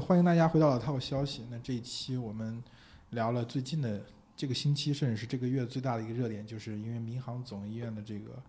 [0.00, 1.46] 欢迎大家回到老套消息。
[1.50, 2.62] 那这一期我们
[3.10, 4.00] 聊了最近的
[4.36, 8.42] 这个星期，甚至是这个月最大的一个热点，就是因为民航总医院的这个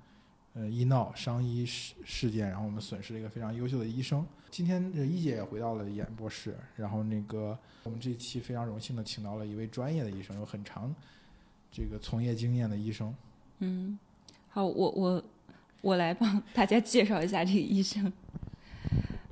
[0.54, 4.26] 呃医闹伤医事事件，然后我们损失了一个非常优秀的医生。
[4.50, 10.94] 今天呃一姐也回到了演播室，然后那个我们这一期非常荣幸的请到了一位专业的医生，有很长
[11.72, 13.14] 这个从业经验的医生。
[13.60, 13.98] 嗯，
[14.50, 15.24] 好，我我
[15.82, 18.12] 我来帮大家介绍一下这个医生。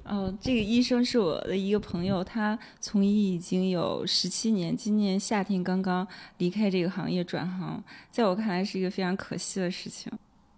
[0.04, 6.06] 哦，这个医生是我的一个朋友，他从医已经有十七年，今年夏天刚刚
[6.40, 10.12] 离开这个行业转行，在我看来是一个非常可惜的事情。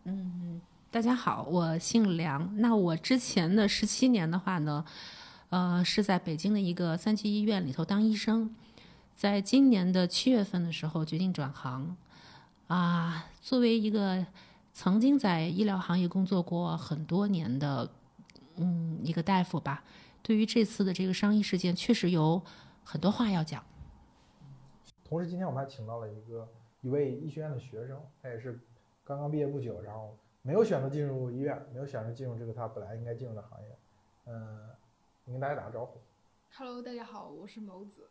[0.05, 2.49] 嗯，大家好，我姓梁。
[2.59, 4.83] 那我之前的十七年的话呢，
[5.49, 8.49] 呃，是在北京的一个三级医院里头当医生，
[9.13, 11.95] 在今年的七月份的时候决定转行。
[12.67, 14.25] 啊，作为一个
[14.73, 17.91] 曾经在医疗行业工作过很多年的。
[18.57, 19.83] 嗯，一个大夫吧，
[20.21, 22.41] 对于这次的这个伤医事件，确实有
[22.83, 23.63] 很多话要讲。
[25.03, 26.47] 同时，今天我们还请到了一个
[26.81, 28.59] 一位医学院的学生，他也是
[29.03, 33.77] 刚刚毕业不久，然后没有选择进入医院，没有选择进入这个他本来应该进入的行业。
[34.25, 34.69] 嗯，
[35.25, 35.99] 你跟大家打个招呼。
[36.55, 38.09] Hello，大家好，我是谋子。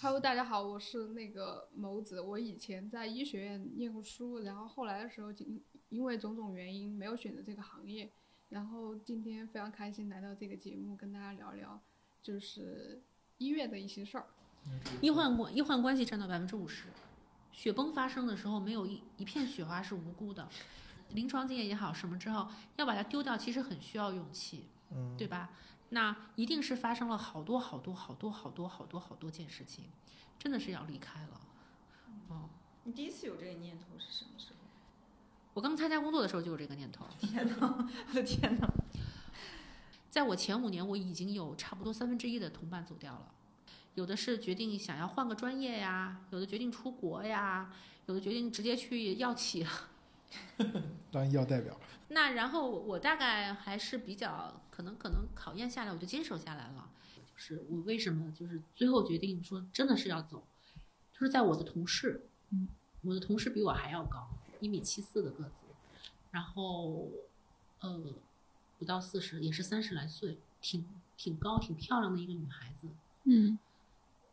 [0.00, 2.20] Hello，大家好，我是那个谋子。
[2.20, 8.10] 我以前在医学院念过书，然后后来的时候，因因为种种原因，没有选择这个行业。
[8.54, 11.82] 然后今天非常开心来到这个节目，跟大家聊聊
[12.22, 13.02] 就是
[13.38, 14.26] 医院的一些事儿。
[15.00, 16.84] 医患关医患关系占到百分之五十，
[17.50, 20.48] 雪崩发生的时候没有一一片雪花是无辜的。
[21.10, 25.50] 临床经验也好，什么之后要把它丢掉，其实很需要勇气，嗯，对吧？
[25.88, 29.86] 那一定是发生了好多好多好多好多好多好多件事情，
[30.38, 31.40] 真的是要离开了。
[32.28, 32.48] 哦，
[32.84, 34.63] 你第一次有这个念头是什么时候？
[35.54, 37.06] 我刚参加工作的时候就有这个念头。
[37.20, 38.68] 天哪，我的天哪！
[40.10, 43.32] 在我前五年，我已经有差不多三分之一的同伴走掉了。
[43.94, 47.72] 有的是决定想要换个专业呀，有的决定出国呀，
[48.06, 49.70] 有的决定直接去药企了。
[51.12, 51.78] 当医药代表。
[52.08, 56.90] 那然后我大概还是比较可能可能考验下来，我就坚守下来了。
[57.16, 60.44] 就是我为什么就是最后决定说真的是要走，
[61.12, 62.68] 就是在我的同事，嗯，
[63.02, 64.28] 我的同事比我还要高。
[64.64, 65.66] 一米七四的个子，
[66.30, 67.10] 然后，
[67.80, 68.14] 呃，
[68.78, 70.86] 不到四十，也是三十来岁，挺
[71.18, 72.88] 挺高、挺漂亮的一个女孩子。
[73.24, 73.58] 嗯，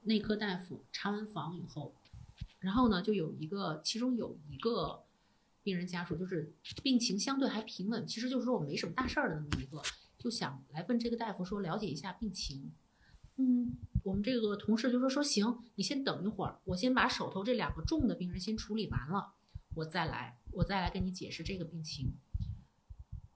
[0.04, 1.92] 内科大夫查完房以后，
[2.62, 5.04] 然后呢，就有一个，其中有一个
[5.64, 9.82] 病人家属，就是病情相对还平稳，其实就是说我没什么大事儿的那么一个，
[10.18, 12.72] 就想来问这个大夫说了解一下病情。
[13.36, 19.34] 嗯，我们这个同事就说说行，你先等一会儿，我先把手头这两个重的病人先处理完了。
[19.76, 22.14] 我再来，我再来跟你解释这个病情。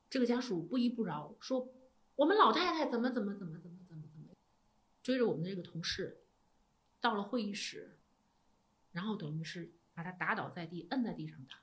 [0.10, 1.74] 这个家属不依不饶，说
[2.16, 4.36] 我们老太太怎么怎么怎么怎么怎么怎么，
[5.04, 6.24] 追着我们的这个同事
[7.02, 7.98] 到了会议室，
[8.92, 11.56] 然后等于是把他打倒在地，摁在地上打。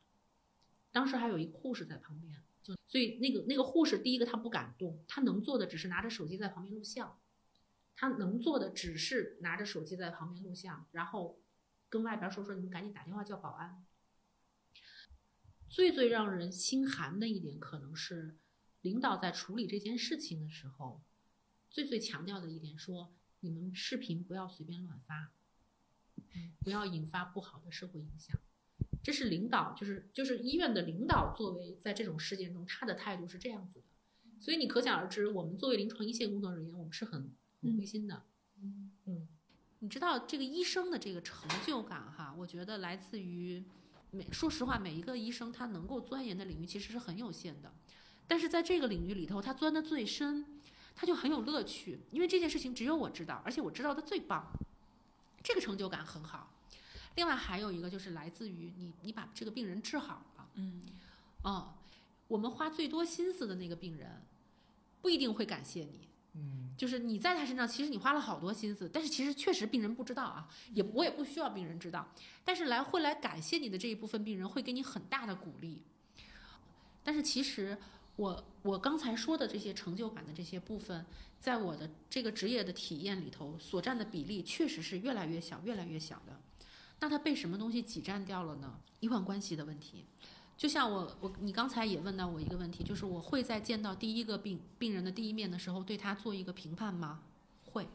[0.90, 7.18] 当时还有一个护士在旁边，就所以那个那个护士第一个他不敢动，他能做的只是拿着手机在旁边录像，
[7.94, 11.40] 他能做的只是拿着手机在旁边录像，然后
[11.88, 13.84] 跟外边说说你们赶紧打电话叫保安。
[15.72, 18.36] 最最让人心寒的一点，可能是
[18.82, 21.00] 领导在处理这件事情的时候，
[21.70, 25.32] 最最强调的一点说：你们视频不要随便乱发，
[26.58, 28.38] 不要引发不好的社会影响。
[29.02, 33.86] 这是领导，就是就是医院的领导，作为在这种事件中，他的态度是这样子的。
[34.38, 38.26] 所以你可想而知，我们作为临床一线工作人员，我们是很很灰心的。
[38.60, 39.26] 嗯嗯，
[39.78, 43.64] 你知道这个医生的这个成就感哈，我觉得来自于。
[44.14, 47.72] 每说实话，每一个医生他能够钻研的领域其实是很有限的，
[48.26, 50.44] 但是在这个领域里头，他钻的最深，
[50.94, 54.46] 他就很有乐趣，因为这件事情只有我知道，而且我知道的最棒，
[55.42, 56.50] 这个成就感很好。
[57.16, 60.82] 另外还有一个就是来自于你，你把这个病人治好了，嗯，
[61.44, 61.72] 哦，
[62.28, 64.22] 我们花最多心思的那个病人，
[65.00, 66.11] 不一定会感谢你。
[66.34, 72.08] 嗯，就是你在他身上，其实你花了好多心思，但是其实确实病人不知道啊，也我也不需要病人知道，
[72.44, 75.82] 但是来会来感谢你的这一部分病人会给你很大的鼓励。
[77.04, 77.76] 但是其实
[78.16, 81.04] 我我刚才说的这些成就感的这些部分，
[81.38, 86.40] 在我的这个职业的体验里头所占的比例确实是越来越小，越来越小的。
[87.00, 88.78] 那它被什么东西挤占掉了呢？
[89.00, 90.06] 医患关系的问题。
[90.62, 97.18] 就像我我你刚才也问到我一个问题，就是我会在见到第一个病病人的第一面的时候，对他做一个评判吗？
[97.72, 97.88] 会，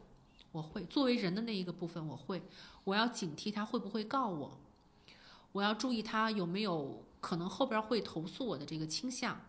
[0.52, 2.42] 我会作为人的那一个部分，我会，
[2.84, 4.58] 我要警惕他会不会告我，
[5.52, 9.40] 我要注意他有没有可能后边会投诉我的这个倾向，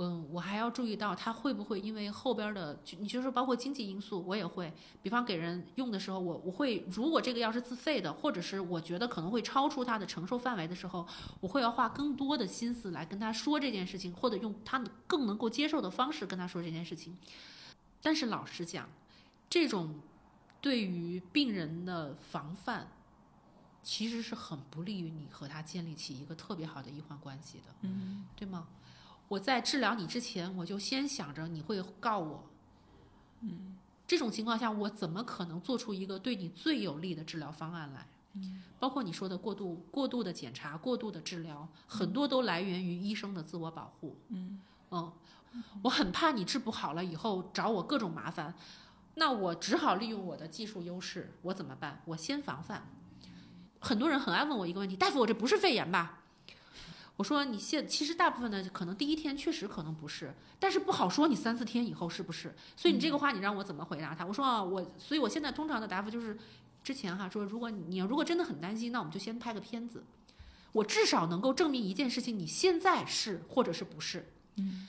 [0.00, 4.72] 嗯，我还要注意到他会不会因为后边的，就你就说包括经济因素，我也会，
[5.02, 11.04] 比方给人用的时候，我我会如果这个药是自费的，或者是我觉得可能会超出他的承受范围的时候，
[11.40, 14.78] 我会要花更多的心思来跟他说这件事情，或者用他
[15.08, 17.18] 更能够接受的方式跟他说这件事情。
[18.00, 18.88] 但是老实讲，
[19.50, 19.98] 这种
[20.60, 22.86] 对于病人的防范，
[23.82, 28.68] 其实是很不利于你和他建立起一个特别好的医患关系的，嗯对吗？
[29.28, 32.50] 我在治疗你之前，我就先想着你会告我，
[33.42, 33.76] 嗯，
[34.06, 38.06] 这种情况下，我怎么可能做出一个对你最有利的治疗方案来？
[38.34, 44.16] 嗯，包括你说的过度、过度的检查、过度的治疗，很多都来源于医生的自我保护。
[44.28, 44.60] 嗯
[44.90, 45.12] 嗯，
[45.82, 48.54] 我很怕你治不好了以后找我各种麻烦，
[49.14, 52.00] 那我只好利用我的技术优势，我怎么办？
[52.06, 52.88] 我先防范。
[53.80, 56.17] 很多人很爱问我一个问题，大夫，我这不是肺炎吧？
[57.18, 62.54] 我说你现其实大部分的可能第一天确实可能不是，但是不好说你三四天以后是不是。
[62.76, 64.24] 所以你这个话你让我怎么回答他？
[64.24, 66.38] 我说啊，我所以我现在通常的答复就是，
[66.84, 70.04] 之前哈说如果你如果真的很担心，那我们就先拍个片子，
[70.70, 74.32] 我至少能够证明一件事情，你现在是或者是不是。
[74.54, 74.86] 嗯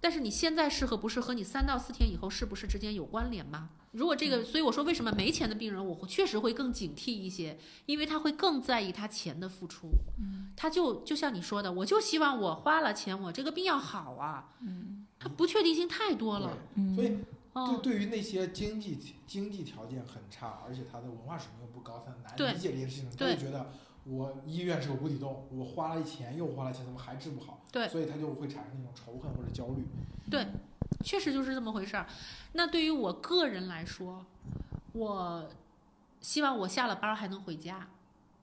[0.00, 3.70] 但是你现在适合不是和你三到四天以后是不是之间有关联吗？
[3.92, 9.90] 如果这个，所以我说为什么没钱的病人，我会确实会更警惕一些，因为他会更在意他钱的付出。
[10.18, 14.54] 嗯他就就像你说的，我就希望我花了钱，我这个病要好啊。
[14.60, 16.56] 嗯他不确定性太多了。
[16.74, 17.18] 嗯，所以对
[17.54, 23.72] 哦，对于那些经济经济条件很差，而且他的文化水平又不高，他难理解这件事情，他对就觉得
[24.08, 27.60] 我医院是个无底洞，我花了钱又花了钱，怎么还治不好？
[27.70, 29.84] 对所以他就会产生那种仇恨或者焦虑。
[30.30, 30.46] 对，
[31.04, 32.06] 确实就是这么回事儿。
[32.52, 34.24] 那对于我个人来说，
[34.92, 35.48] 我
[36.20, 37.86] 希望我下了班儿还能回家，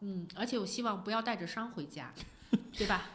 [0.01, 2.13] 嗯，而且我希望不要带着伤回家，
[2.77, 3.09] 对吧？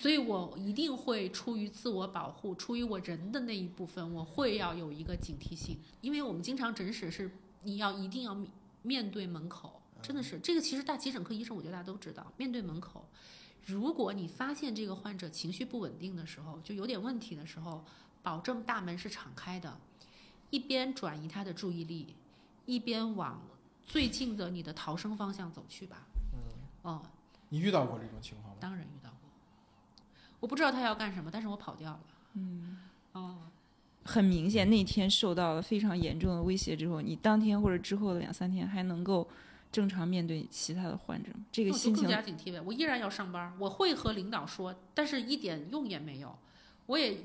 [0.00, 7.30] 所以我一定会出于自我保护，出于我人的那一部分，我会要有一个警惕性，因为我们经常诊室是
[7.64, 8.50] 你要一定要面
[8.82, 10.60] 面对门口，真的是这个。
[10.60, 13.04] 其实大急诊科医生，我觉得大家都知道，面对门口，
[13.64, 17.84] 如果你发现这个患者情绪不稳定的时候，就有点问题的时候，
[18.22, 19.76] 保证大门是敞开的，
[20.50, 22.14] 一边转移他的注意力，
[22.66, 23.42] 一边往
[23.84, 26.06] 最近的你的逃生方向走去吧。
[26.32, 26.38] 嗯，
[26.82, 27.02] 哦，
[27.48, 28.56] 你遇到过这种情况吗？
[28.60, 29.28] 当然遇到过，
[30.38, 32.00] 我不知道他要干什么，但是我跑掉了。
[32.34, 32.78] 嗯，
[33.12, 33.38] 哦，
[34.04, 39.26] 很明显那天受到了非常严重的威胁之后，你当天或者之后的两三天还能够
[39.72, 42.60] 正常面对其他的患者，这个心情更加警惕呗。
[42.60, 46.36] 我依然要上班，我会和领导说，但是一点用也没有。
[46.86, 47.18] 我也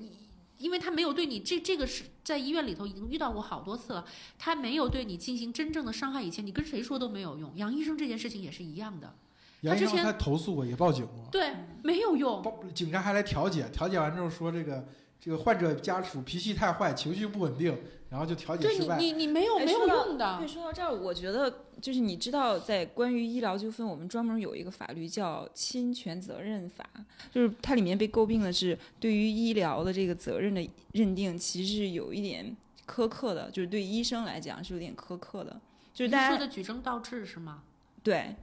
[0.57, 4.05] 因为他没有对你这这个是在医院里头已经遇到过好多次了，
[4.37, 7.51] 他没有对你进行真正的伤害以前，你跟谁说都没有用。
[7.55, 9.15] 杨医生这件事情也是一样的，
[9.61, 11.53] 杨医生之前他投诉过，也报警过，对，
[11.83, 12.41] 没有用。
[12.41, 14.87] 报警察还来调解，调解完之后说这个
[15.21, 17.77] 这个患者家属脾气太坏，情绪不稳定，
[18.09, 18.97] 然后就调解对你失败。
[18.97, 20.47] 你你没有没有用的对，。
[20.47, 26.83] 说到这儿，我觉得就是你知道，在关于医疗纠纷，我们专门有一个法律叫侵权责任法，
[27.31, 32.57] 就是它里面被诟病的是对于医疗的这个责任的认定，其实是有一点
[32.87, 35.61] 苛刻的，就是对医生来讲是有点苛刻的，
[35.93, 37.61] 就是大家说的举证倒置是吗？
[38.01, 38.35] 对，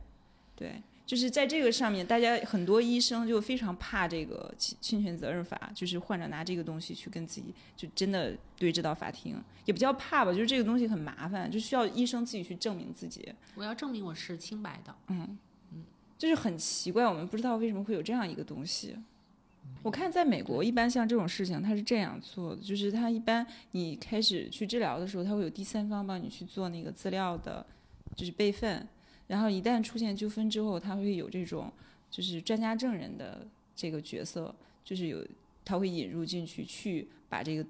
[0.55, 9.35] 对，就是在这个上面，大家很多医生就非常怕这个侵侵权责任法，就是患者拿这个东西去跟自己就真的对峙到法庭，
[9.65, 14.95] 也不叫怕吧，就是这个东西很麻烦，就需要医生自己去证明自己，我要证明我是清白的。
[15.07, 15.39] 嗯，
[16.19, 18.95] 就是很奇怪，我们不知道为什么会有这样一个东西。
[19.83, 27.65] 我看在美国，一般像这种事情，他是这样做的，就是他一般你开始去治疗的时候，他会有第三方帮你去做那个资料的，
[28.15, 28.87] 就是备份，
[29.29, 31.73] 然后一旦出现纠纷之后，他会有这种
[32.11, 34.53] 就是专家证人的这个角色，
[34.85, 35.25] 就是有
[35.65, 37.65] 他会引入进去，去把这个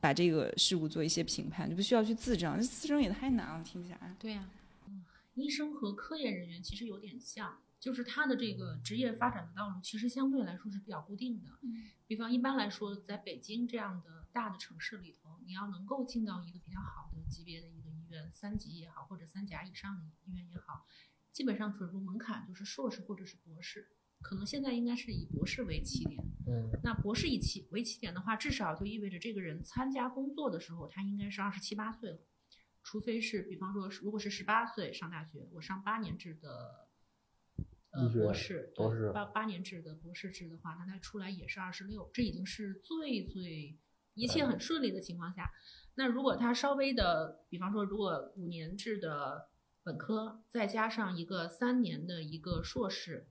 [0.00, 4.16] 把这个事故做一些评判，就不需要去自证，这自证也太难了，听起来。
[4.18, 4.48] 对呀、
[5.34, 11.50] 医生和科研人员其实有点像，就是他的这个职业发展的道路其实相对来说是比较固定的。
[12.06, 17.90] 比方一般来说，在北京这样的大的城市里头，你要能够进到一个比较好的级别的一个
[18.32, 20.86] 三级也好，或者三甲以上的医院也好，
[21.32, 23.88] 基本上准入门槛就是硕士或者是博士。
[24.22, 32.18] 可能现在应该是以博士为起点，嗯，那博士以起为起点的话，至少就意味着这个人参加工作的时候，他应该是二十七八岁了。
[32.82, 36.88] 除非是，比方说，如果是十八岁上大学，我上八年制的
[37.90, 43.78] 呃博士，对博士八八年制的博士制的话，那他出来也是二十六，这已经是最最
[44.14, 45.50] 一切很顺利的情况下。
[45.96, 49.48] 那如果他稍微的，比方说，如果五年制的
[49.82, 53.28] 本科，再加上一个三年的一个硕士，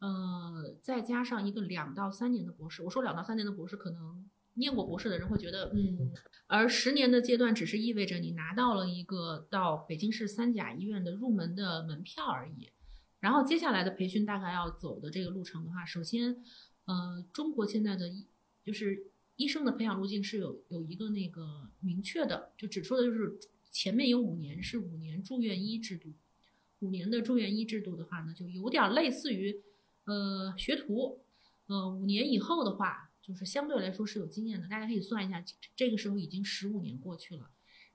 [0.00, 6.12] 呃，再加上一个两到三年的博士，我说两到三年的博士可能念过博士的人会觉得，嗯，
[6.46, 12.70] 而十年的阶段只是意味着你拿到了一个到北京市三甲医院的入门的门票而已。
[13.20, 16.42] 然后接下来的培训大概要走的这个路程的话，首先，
[16.86, 18.26] 呃，中国现在的医
[18.64, 23.38] 就是医生的培养路径是有有一个那个明确的，就指出的就是
[23.70, 26.12] 前面有五年是五年住院医制度，
[26.80, 29.62] 五年的住院医制度的话呢，就有点类似于
[30.04, 31.20] 呃学徒，
[31.66, 33.08] 呃五年以后的话。
[33.22, 35.40] 就是相对来说是有经验的，大家可以算一下，
[35.76, 37.48] 这个时候已经十五年过去了。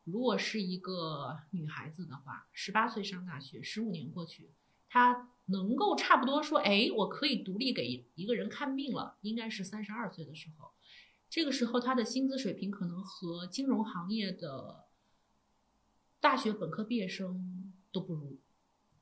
[0.06, 4.51] 如果是一个女孩子的话，十八岁上大学，十五年过去，
[4.88, 10.72] 她能够差不多说，哎，我可以独立给一个人看病了，应该是三十二岁的时候。
[11.29, 14.86] 这个时候他的薪资水平可能和金融行业的
[16.19, 18.39] 大学本科毕业生都不如。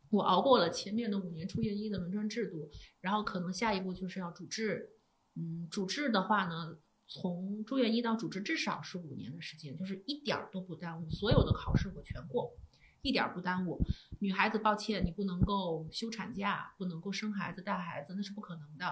[0.10, 2.70] 我熬过了前面的五年出院医的轮转制度，
[3.02, 4.92] 然后可能下一步就是要主治。
[5.36, 6.78] 嗯，主治的话呢，
[7.08, 12.54] 从住院医到主治至少是五年的时间，就是一点儿都不耽误，所有的考试我全过，
[13.02, 13.80] 一点儿不耽误。
[14.20, 18.86] 女孩子，抱歉，你不能够休产假，不能够生孩子带孩子，那是不可能的。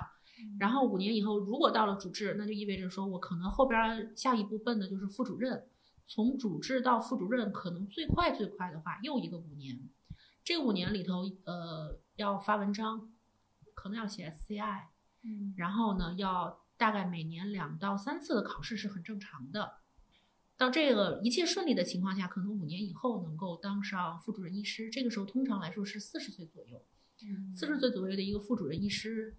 [0.59, 5.65] 然后五年以后，如果到了主治，那就意味着说我可能后边下一步奔的就是副主任，
[6.05, 9.79] 从主治到副主任，可能最快最快的话又一个五年。
[10.43, 13.09] 这五年里头，呃，要发文章，
[13.73, 14.83] 可能要写 SCI。
[15.23, 19.75] 嗯，然后呢，要大概每年两到三次的考试是很正常的。
[20.57, 24.89] 到这个一切顺利的情况下，可能五年以后能够当上副主任医师。
[24.89, 26.85] 这个时候通常来说是四十岁左右，
[27.55, 29.35] 四十岁左右的一个副主任医师，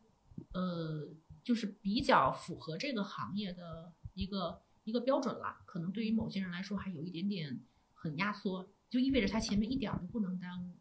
[0.53, 1.09] 呃，
[1.43, 5.63] 就是比较符合这个行业的一个一个标准了。
[5.67, 7.61] 可能对于某些人来说还有一点点
[7.93, 10.77] 很压缩，就意味着他前面一点都不能耽误。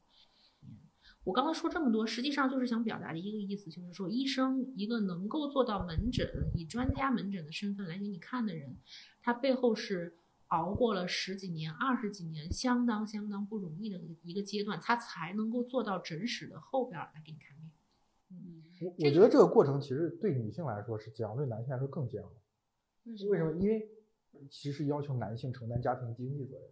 [1.26, 8.76] 我刚刚说这么多，实际上就是想表达的一个意思，就是说，医生一个能够做到门诊以专家门诊的身份来给你看的人，
[9.22, 10.18] 他背后是
[10.48, 17.72] 熬过了十几年、二十几年，相当相当不容易的一个阶段，他才能够做到诊室的后边来给你看病。
[18.34, 22.32] 嗯，我我觉得这个过程其实对女性来说是这样，对男性来说更煎熬。
[23.06, 23.52] 为什么？
[23.60, 23.88] 因为
[24.50, 26.68] 其实要求男性承担家庭经济责任。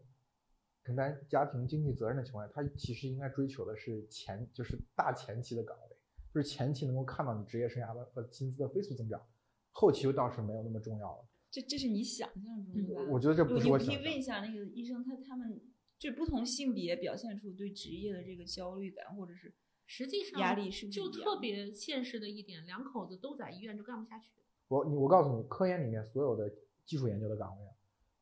[0.83, 5.95] 承担家庭经济责任的情况下，他其实应该追求的是前，就是大前期的岗位，
[6.33, 9.21] 就是前期能够看到你职业生涯的和薪资的飞速增长，
[9.69, 11.23] 后期倒是没有那么重要了。
[11.51, 13.01] 这这是你想象中的吧？
[13.11, 13.87] 我觉得这不是我想。
[13.89, 15.61] 你可以问一下那个医生，他他们
[15.99, 19.53] 就不同性别表现出对职业的这个焦虑感，或者是
[19.93, 24.29] 实际上压力是就特别现实的一点，两口子都在医院就干不下去。
[24.69, 26.49] 我你我告诉你，科研里面所有的
[26.85, 27.67] 技术研究的岗位，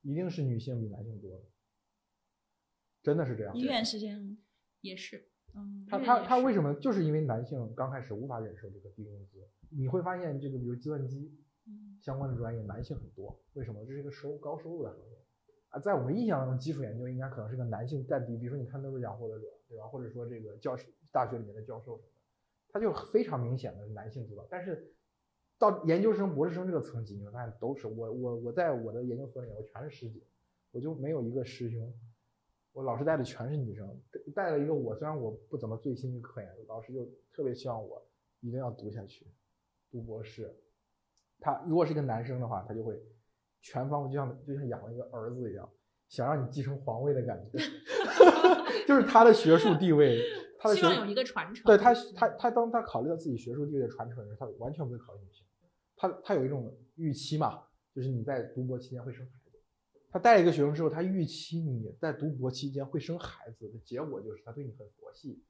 [0.01, 1.45] 一定是女性比男性多的。
[3.03, 4.37] 真的是这样，医院是这样，
[4.81, 5.29] 也是。
[5.53, 6.73] 嗯，他他他为什么？
[6.73, 9.47] 就是因为男性刚开始无法忍受这个低工资。
[9.69, 11.31] 你会发现，这个比如计算机
[12.01, 13.39] 相关的专业，男性很多。
[13.53, 13.85] 为什么？
[13.85, 15.17] 这是一个收高收入的行业
[15.69, 15.79] 啊。
[15.79, 18.35] 在我们印象中，基础研究应该可能是个男性占比。
[18.37, 19.85] 比如说，你看诺贝尔奖获得者，对吧？
[19.85, 22.19] 或者说这个教师大学里面的教授什么的，
[22.71, 24.45] 他就非常明显的男性主导。
[24.49, 24.91] 但是
[25.57, 30.21] 到研究生、博士生这个层级，你会发现都是我我我在我的研究所里面，我全是师姐，
[30.71, 31.93] 我就没有一个师兄。
[32.71, 33.99] 我老师带的全是女生，
[34.33, 38.01] 带了一个我，虽然我不怎么醉心于科研，老师就特别希望我
[38.41, 39.25] 一定要读下去，
[39.91, 40.55] 读博士。
[41.39, 43.01] 他如果是一个男生的话，他就会
[43.61, 45.67] 全方位就像就像养了一个儿子一样，
[46.07, 47.57] 想让你继承皇位的感觉，
[48.87, 50.21] 就是他的学术地位，
[50.59, 51.63] 他的希望有一个传承。
[51.65, 55.45] 对他，他他当他考虑到自己学术地位的传承的时候，他完全不会考虑女性，
[55.95, 57.63] 他他有一种预期嘛，
[57.95, 59.57] 就是你在读博期间会生孩子。
[60.11, 65.41] 他带一个学生之后，他预期你在读博期间会生孩子的结果就是他对你很佛系。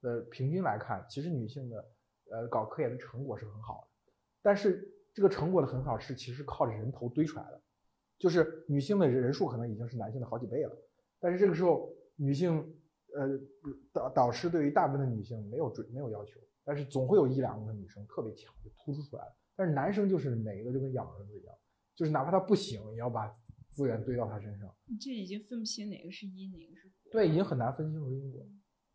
[0.00, 1.84] 呃，平均来看，其实女性的
[2.30, 7.60] 呃搞科研的成果是很好的，但是这个成果的很好是其实靠着人头堆出来的，
[8.18, 10.76] 就是女性的人数可能已经是男性的好几倍了。
[11.18, 12.73] 但是这个时候，女性
[13.14, 13.40] 呃
[13.92, 19.36] 导导师对于大部分的女性没有追没有要求，但是总会有一两个女生特别强就突出出来了。
[19.56, 21.54] 但是男生就是每一个就跟养儿子一样，
[21.94, 23.34] 就是哪怕他不行，也要把。
[23.70, 27.10] 资源堆到他身上，这已经分不清哪个是因，哪个是果。
[27.10, 28.46] 对，已经很难分清楚因果。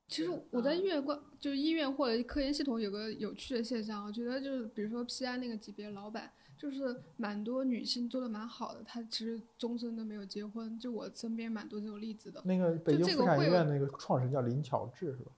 [0.07, 10.78] 其实我在医院关，就是医院或者科研系统有个有趣的现象，我觉得就是比如说 PI 那个级别老板，就是蛮多女性做的蛮好的，她其实终身都没有结婚。
[10.78, 12.39] 就我身边蛮多这种例子的。
[12.46, 15.32] 那个北京妇产医院那个创始人叫林巧稚是吧？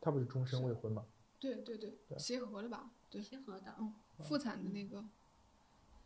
[0.00, 1.04] 她不是终身未婚吗？
[1.40, 2.90] 对对对，协和的吧？
[3.10, 5.04] 对，协和的，嗯，妇产的那个，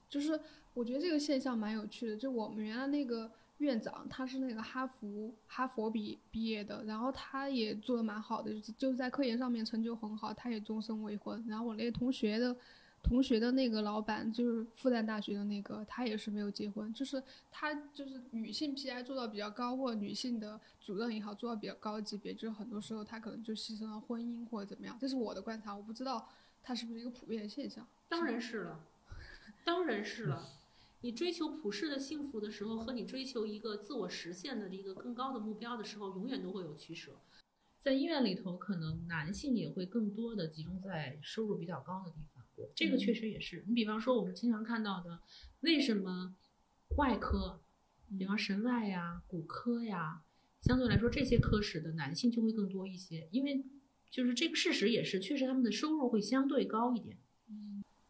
[0.08, 0.40] 就是。
[0.74, 11.44] 我觉得这个现象蛮有趣的，就我们原来那个院长，他是那个哈佛哈佛毕毕业的，然后他也做的蛮好的，就是就是在科研上面成就很好，他也终身未婚。
[11.46, 12.56] 然后我那个同学的
[13.04, 26.26] 同学的那个老板就是复旦大学的那个，他也是没有结婚，就是他就是女性 PI 做到比较高，或者女性的主任也好做到比较高级别，就是很多时候他可能就牺牲了婚姻或者怎么样，这是我的观察，我不知道
[26.62, 27.86] 它是不是一个普遍的现象。
[28.08, 28.80] 当然是了，
[29.64, 30.48] 当然是了。
[31.02, 37.12] 你追求普世的幸福的时候，和你追求一个自我实现的一个更高的目标的时候，永远都会有取舍。
[37.78, 42.33] 在医院里头，可能男性也会更多的集中在收入比较高的地方。
[42.74, 43.64] 这个确实也是。
[43.66, 45.20] 你比方说，我们经常看到的，
[45.60, 46.34] 为什么
[46.96, 47.60] 外科，
[48.18, 50.22] 比方神外呀、骨科呀，
[50.62, 53.28] 相对来说这些科室的男性就会更多一些？
[53.30, 53.64] 因为
[54.10, 57.18] 就是这个事实也是，确实他们的收入会相对高一点。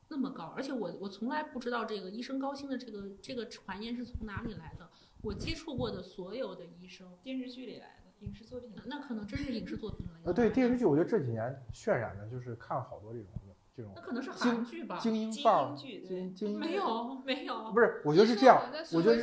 [0.08, 4.88] 那么高，而且我我从来不知道这个医生高薪的这个这个传言是从哪里来的。
[5.22, 10.20] 我接触过的所有的医生，电视剧里来的，影视作品，那可能真是影视作品了。
[10.24, 13.28] 呃，对电视剧，我觉得这几年渲染的就是看了好多这种
[13.76, 18.62] 这种那可能是韩剧吧，精英范儿英，剧精精英没有没有，不是，我觉得是这样，
[18.92, 19.16] 我觉得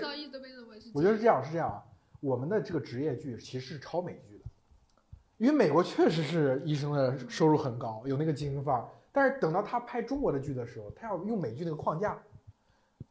[0.94, 1.84] 我觉得是这样，是这样啊。
[2.20, 4.46] 我们的这个职业剧其实是抄美剧的，
[5.38, 8.88] 因为美国确实是医生的收入很高，有那个精英范儿。
[9.14, 12.22] 但是等到他拍中国的剧的时候，他要用美剧那个框架，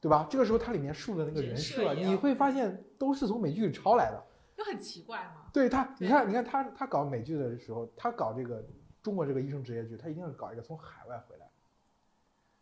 [0.01, 0.27] 对吧？
[0.31, 4.23] 这个时候它里面树的那个人人设，你会发现都是从美剧里抄来的。
[4.57, 5.47] 就很奇怪嘛。
[5.53, 8.65] 对他，你看，你看他他搞美剧的时候，他搞这个
[9.03, 11.47] 中国这个医生职业剧，他一定是搞一个从海外回来，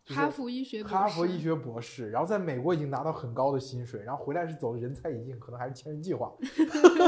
[0.05, 6.33] 就是哈佛医学博士哈佛医学博士，然后在美国已经拿到很高的薪水，然后回来是走的人才引进，可能还是千人计划，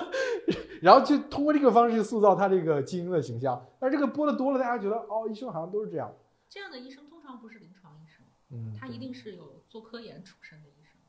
[0.83, 3.65] 然后就通过这个方式塑造他这个精英的形象。
[3.79, 6.13] 但是这个播的多了，大家觉得哦，医生好像都是这样。
[6.49, 11.01] 这样的医生通常不是临床医生，嗯，他一定是有做科研出身的医生。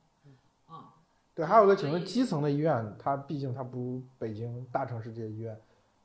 [0.66, 0.94] 啊，
[1.34, 5.60] 对，还有个，请问基层的医院，它毕竟它不如北京大城市这些医院，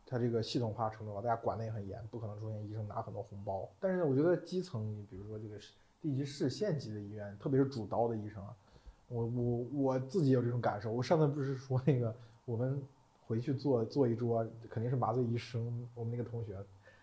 [0.09, 3.69] 它这个系统化程度高，大家管得也很严，不可能出现医生拿很多红包。
[3.79, 8.55] 但是我觉得基层，你比如说这个市地级市县级的医院，特别是主刀的医生啊，
[9.09, 10.91] 我我我自己有这种感受。
[10.91, 12.15] 我上次不是说那个
[12.45, 12.81] 我们
[13.27, 16.57] 回去坐坐一桌，肯定是麻醉医生，我们那个同学，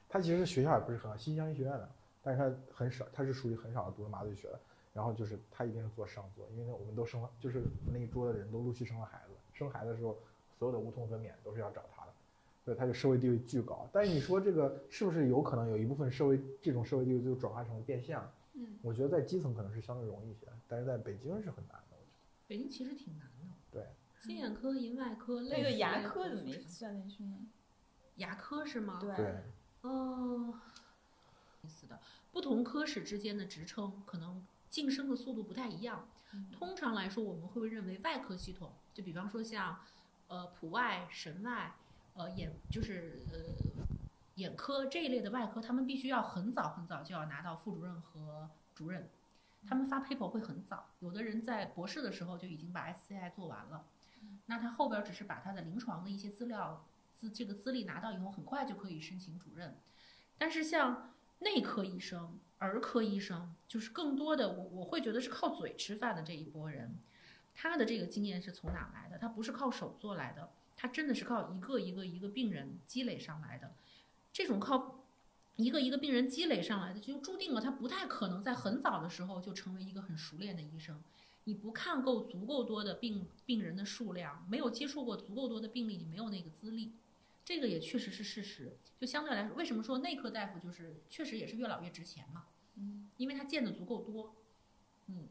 [0.09, 1.89] 他其实学校也不是很好，新疆医学院的，
[2.23, 4.59] 但是他很少，他是属于很少读的麻醉学的。
[4.95, 10.17] 然后就是他一定是做上座，因为我们都生了，就是那一桌的人都陆续生了孩子，生孩子的时候
[10.57, 11.94] 所有的无痛分娩都是要找他
[12.65, 13.89] 的，所以他就社会地位巨高。
[13.93, 18.29] 但是你说这个是不是有可能有一部分社会这种社会地位就转化成了变相？
[18.55, 21.97] 嗯，我觉得在基层可能是相对容易一些，但是在北京是很难的。
[21.97, 22.09] 我觉
[22.47, 23.45] 北京其实挺难的。
[23.71, 23.87] 对，
[24.21, 27.39] 心眼科、银外科、那个牙科怎么算进去呢？
[28.17, 29.01] 牙科是吗？
[29.01, 29.43] 对
[29.83, 30.55] 哦，
[31.63, 31.99] 意思的，
[32.33, 36.09] 不同科室之间的职称可能晋升的速度不太一样。
[36.53, 39.79] 通常来说，我们会认为外科系统，就比方说像
[40.29, 41.75] 呃普外、神外，
[42.15, 43.39] 呃眼就是呃
[44.37, 49.09] 眼科这一类的外科，他们必须要很早很早就要拿到副主任和主任，
[49.69, 53.87] 他们发 paper 会很早，有的人在博士的时候就已经把 SCI 做完了，
[54.47, 59.77] 那他后边只是把他的临床的一些资料资这个资历拿到以后，很快就可以申请主任。
[60.37, 66.97] 但是像内科医生、儿科医生，就是更多的我我会觉得是靠嘴吃饭的这一波人，
[67.55, 69.17] 他的这个经验是从哪来的？
[69.19, 73.73] 他不是靠手做来的，他真的是靠一个一个一个病人积累上来的。
[74.33, 75.05] 这种靠
[75.57, 81.01] 一个一个病人积累上来的，就注定了他不太可能在很早的时候就成为一个很熟练的医生。
[81.45, 86.93] 你不看够足够多的病病人的数量，没有接触过足够多的病例，你没有那个资历。
[87.45, 88.77] 这个也确实是事实。
[88.99, 92.47] 就相对来说，为什么说内科大夫就是确实也是越老越值钱嘛？
[92.77, 94.35] 嗯，因为他见的足够多，
[95.07, 95.29] 嗯。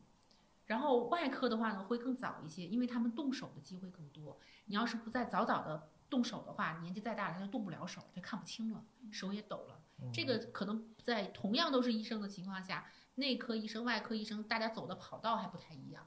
[0.65, 4.37] 然后外科的话呢，会更早一些，因为他们动手的机会更多。
[4.65, 9.81] 你要是不再早早的动手的话，年纪再大了他就动不了手，他看不清了，手也抖了。
[10.11, 16.05] 这个可能在同样都是医生的情况下，内科医生、外科医生，大家走的跑道还不太一样。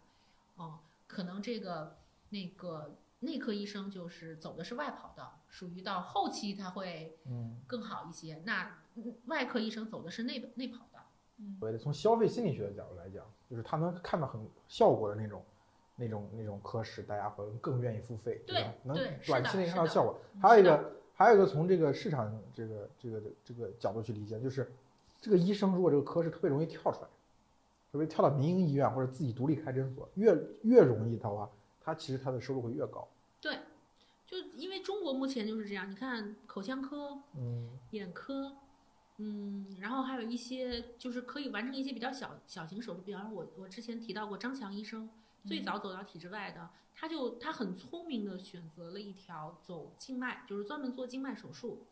[0.57, 1.99] 哦，可能这个
[2.31, 8.43] 那个内科医生就是走的是外跑道，属于到后期他会嗯，更好一些。
[8.45, 10.96] 那嗯外科医生走的是内内跑道。
[11.59, 15.43] 所谓的从消费心理学的角度来讲，就是他能看到很效果的那种。
[15.99, 18.75] 那种那种科室，大家会更愿意付费，对吧？
[18.83, 18.95] 能
[19.27, 20.15] 短期内看到效果。
[20.35, 24.71] 嗯还有一个，还有一个从这个市场这个这个这个角度去理解，就是
[25.23, 27.09] 这个医生如果这个科室特别容易跳出来，
[27.91, 33.09] 特别跳到民营医院或者自己独立开诊所，越越容易的话，他其实他的收入会越高。
[33.41, 33.57] 对
[34.27, 38.53] 就因为中国目前就是这样，你看口腔科、嗯眼科，
[39.19, 45.09] 嗯，然后还有一些就是可以完成一些比较小小型手术，比方说我我之前提到过张强医生，
[45.47, 51.87] 最早走到体制外的，他就他很聪明的选择了一条走静脉，就是专门做静脉手术。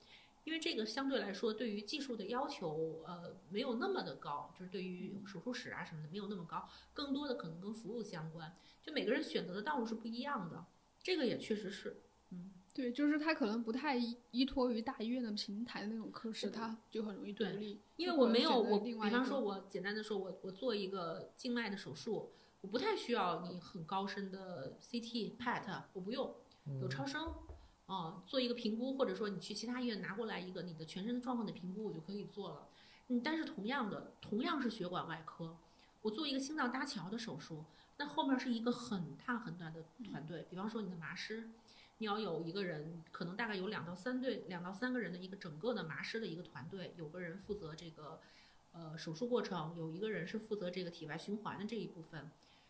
[0.45, 8.55] 因为这个相对来说对于技术的要求，呃，没有那么的高，就是对于手术室啊什么的没有那么高，更多的可能跟服务相关。
[8.83, 10.63] 就每个人选择的道路是不一样的，
[11.03, 17.81] 这个也确实是，嗯，对，就是他可能不太依依托于大医院的平台的那种科室，他就很容易独对立。
[17.97, 26.35] 因为我没有我，比方说，我简单的说，我我做一个静脉的手术，我不太需要你很高深的 CT、PET，我不用，
[26.81, 27.33] 有超声，
[27.87, 32.69] 啊、做一个评估，或者说你去其他医院拿过来一个你的全身的状况的评估，我就可以做了。
[33.07, 35.57] 嗯，但是同样的，同样是血管外科，
[36.03, 37.65] 我做一个心脏搭桥的手术，
[37.99, 41.51] 那后面是一个很大很大的团队，比方说你的麻师。
[41.99, 48.21] 你要有一个人，可能大概有两到三队、两到三个人的一个整个的麻师的一个团队，有个人负责这个，
[48.73, 52.29] 呃，手术过程，有一个人是负责这个体外循环的这一部分，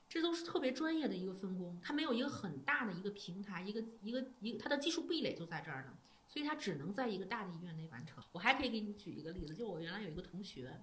[0.08, 1.80] 这都是特别专业的一个分工。
[1.82, 5.96] 它没有一个很大的一个平台，一个一个一个，它的技术壁垒就在这儿呢，
[6.28, 8.22] 所以它只能在一个大的医院内完成。
[8.30, 10.78] 我还可以给你举一个例子，就我原来有一个同学，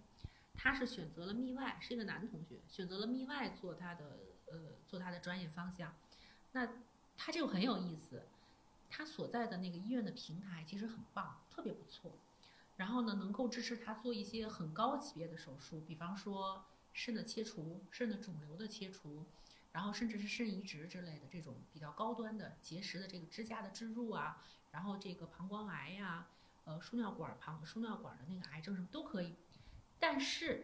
[0.56, 5.96] 他是选择了泌外，是一个男同学，选择了泌外做他的呃做他的专业方向，
[6.54, 6.68] 那
[7.16, 8.24] 他这个很有意思。
[8.92, 12.12] 他所在的那个医院的平台其实很棒，特别不错。
[12.76, 19.24] 然后呢，能够支持他做一些很高级别的手术，比方说肾的切除、肾的肿瘤的切除，
[19.72, 26.28] 然后甚至是肾移植之类的这种比较高端的结石的这个支架的置入啊，然后这个膀胱癌呀、
[26.66, 29.36] 呃输尿管膀输尿管的那个癌症什么都可以。
[30.00, 30.64] 但是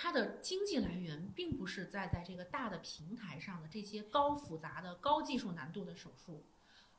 [0.00, 6.44] 它的经济来源并不是在在这个大的平台上的这些高复杂的、高技术难度的手术，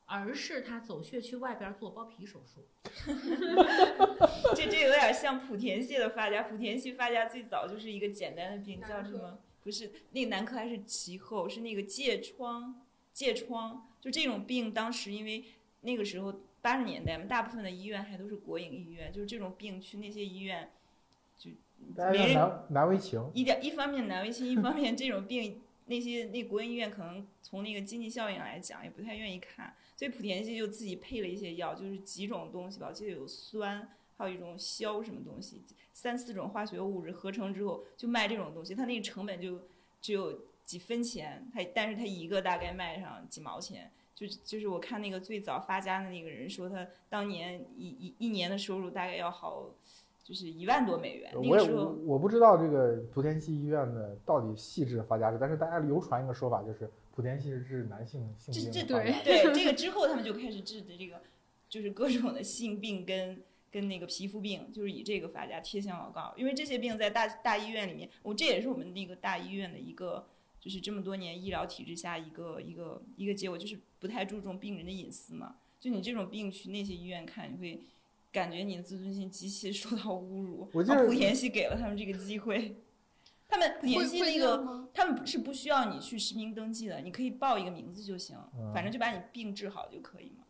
[0.06, 2.68] 而是他走穴去外边做包皮手术。
[4.54, 9.40] 这这有点像莆田系的发家，莆田系发家最早就是一个简单的病，叫什么？
[9.64, 12.86] 不是那个男科还是其后，是那个疥疮，
[13.16, 15.46] 疥疮就这种病，当时因为
[15.82, 20.70] 那个时候八十年代嘛，大部分的医院还都是国营医院，就是这种病去那些医院
[21.38, 21.52] 就
[21.96, 23.24] 大家没人难难为情。
[23.34, 39.62] 一点一方面难为情，一方面这种病那些那国营医院可能从那个经济效应来讲也不太愿意看，所以莆田系就自己配了一些药，就是几种东西吧，我记得有酸，还有一种硝什么东西，三四种化学物质合成之后就卖这种东西，它那个成本就
[40.02, 43.92] 只有几分钱，它但是它一个大概卖上几毛钱。
[44.16, 49.70] 就就是我看那个最早发家的那个人说，他当年一一一年的收入大概要好，
[50.30, 51.32] 就是一万多美元。
[51.34, 59.24] 那我也我个时候我不知道这个莆田系医院的到底细致发家史，但是大家流传一个说法，就是莆田系是治男性性这这病的发家。
[59.24, 61.20] 对 这个之后，他们就开始治的这个，
[61.68, 66.32] 就是各种的性病跟跟那个皮肤病，就是以这个发家贴向广告。
[66.38, 70.28] 因为这些病在大大医院里面，我这也是我们那个大医院的一个，
[70.60, 75.56] 就是这么多年医疗体制下一个一个一个结果，就是不太注重病人的隐私嘛。
[75.80, 77.82] 就你这种病去那些医院看，你会
[78.32, 80.70] 感觉你的自尊心极其受到侮辱。
[80.74, 82.76] 我记得然后莆田系给了他们这个机会，
[83.48, 84.90] 他们莆田会会系那个。
[84.94, 90.44] 他们是不需要你去实名登记的，你可以报一个名字就行，嗯反正就把你病治好就可以嘛。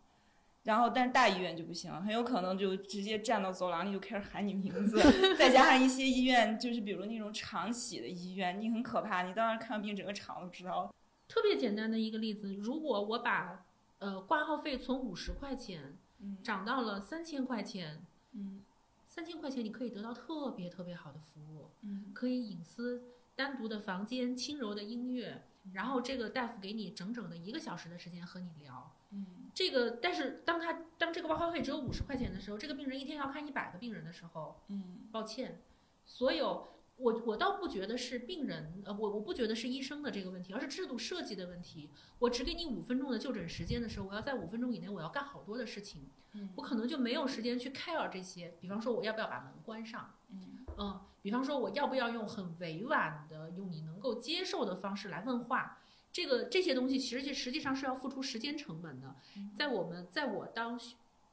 [0.64, 5.02] 然后，但是大医院就不行，很有可能就直接站到走廊里就开始喊你名字，
[5.38, 10.94] 再加上一些医院，就是比如那种厂洗的医院，你很可怕，你到那儿看完病，整个厂都知道了。
[11.28, 13.66] 特别简单的一个例子，如果我把
[14.00, 15.98] 呃挂号费从五十块钱嗯
[16.44, 18.64] 涨到了三千块钱，嗯。
[19.08, 22.12] 三千块钱你可以得到特别特别好的服务，嗯。
[22.14, 23.04] 可以隐私、
[23.36, 28.92] 单独的房间、轻柔的音乐，然后这个大夫给你整整的一个小时的时间和你聊。
[29.12, 29.50] 嗯。
[29.54, 35.08] 这个，但是当他当这个挂号费只有五十块钱的时候，这个病人一天要看一百个病人的时候，嗯。
[35.12, 35.62] 抱歉，
[36.06, 36.68] 所有
[37.00, 41.90] 我我倒不觉得是病人，呃，我我不觉得是医生的这个问题，而是制度设计的问题。
[42.20, 48.54] 我只给你五分钟的就诊时间的时候，我要在五分钟以内我要干好多的事情，嗯我可能就没有时间去 care 这些。
[48.60, 50.14] 比方说，我要不要把门关上？
[50.32, 55.82] 嗯嗯，比方说我要不要用很委婉的、用你能够接受的方式来问话，
[56.12, 59.16] 这个这些东西其实实际上是要付出时间成本的。
[59.58, 60.78] 在我们在我当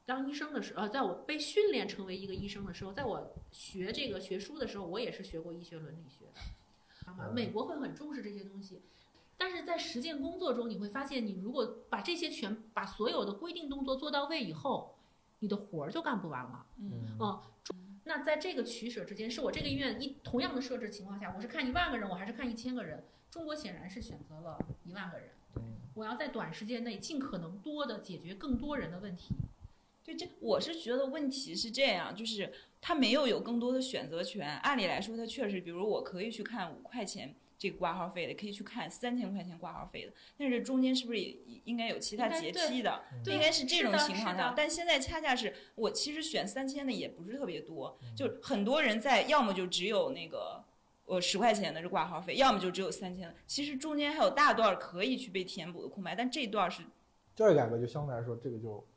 [0.07, 7.29] 当医生的时候，呃，在我被训练成为一个医生的时候，在我学这个学书的时候，我也是学过医学伦理学的？
[7.33, 8.81] 美国会很重视这些东西。
[9.35, 14.95] 但是在实践工作中，你会发现，你如果把这些全把所有的规定动作做到位以后，
[15.39, 16.65] 你的活儿就干不完了。
[16.79, 17.41] 嗯嗯，
[18.05, 23.03] 那在这个取舍之间，是我这个医院一同样的设置情况下，我是看一万个人，我还是看一千个人？
[23.29, 25.27] 中国显然是选择了一万个人。
[25.93, 29.35] 我要在短时间内尽可能多的解决更多人的问题。
[30.07, 34.57] 对，这我是觉得问题是这样，就是他没有有更多的选择权。
[34.59, 40.13] 按理来说，他确实，比如我可以去看五块钱这个挂号费的，可以去看三千块钱挂号费的。
[40.37, 43.03] 但是中间是不是也应该有其他阶梯的？
[43.21, 44.37] 对应该是这种情况。
[44.37, 50.63] 下但现在恰恰是我其实选三千的也不是特别多，就是很多人在要么就只有那个。
[51.09, 53.33] 呃，十块钱的这挂号费，要么就只有三千。
[53.45, 56.83] 其实中间还有大段可以去被填补的空白，但这段是
[57.33, 58.85] 教育改革就相对来说，这个就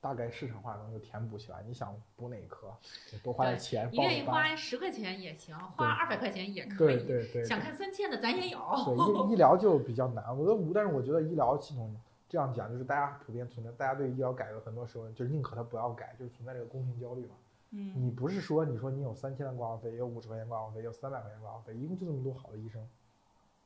[0.00, 1.62] 大概市场化能够填补起来。
[1.66, 2.72] 你想补哪科，
[3.10, 3.98] 就多花点钱你。
[3.98, 7.06] 愿意花十块钱也行，花二百块钱也可对以。
[7.06, 8.58] 对对，想看三千的咱也有。
[8.84, 10.24] 对医医疗就比较难。
[10.36, 11.94] 我觉得，但是我觉得医疗系统
[12.28, 17.34] 这样讲，就是大家普遍存在，大家对医疗改革很多时候就是宁可它不要改，就是存在这个公平焦虑嘛。
[17.70, 22.82] 嗯，你不是说你说你有三千的挂号费，有五十块钱挂号费，有三百块钱挂号费，一共就这么多好的医生，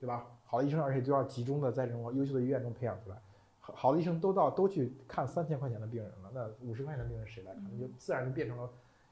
[0.01, 0.27] 对吧？
[0.45, 3.17] 好的医生，而且就要集中的在这种优秀的医院中培养出来。
[3.65, 7.65] 好好的医生都到都去看三千块钱的病人了，那五十块钱的病人谁来看？
[7.73, 8.69] 那就自然就变成了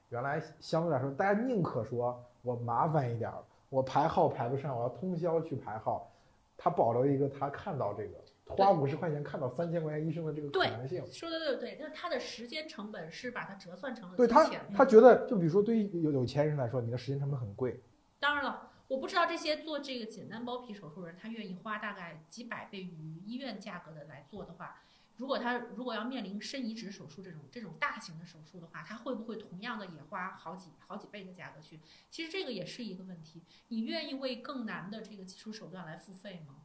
[0.09, 6.11] 原来相对来说，大家宁可说我麻烦一点儿，我排号排不上，我要通宵去排号，
[6.59, 11.01] 他保留一个他看到这个花五十块钱看到三千块钱医生的这个可能性。
[11.13, 17.81] 说的对对，就是它的时间成本是把它折算成了对他，他觉得，就比如说对于有有钱人来说，你的时间成本很贵，
[18.19, 24.83] 当然了，我不知道这些做这个简单包皮手术人，他愿意花大概几百倍于医院价格的来做的话，
[25.17, 31.79] 如果他如果要面临肾移植手术这种这种大型的手术的话，他会不会同样的也花好几好几倍的价格去？
[32.11, 33.43] 其实这个也是一个问题。
[33.69, 36.57] 你愿意为更难的这个技术手段来付费吗？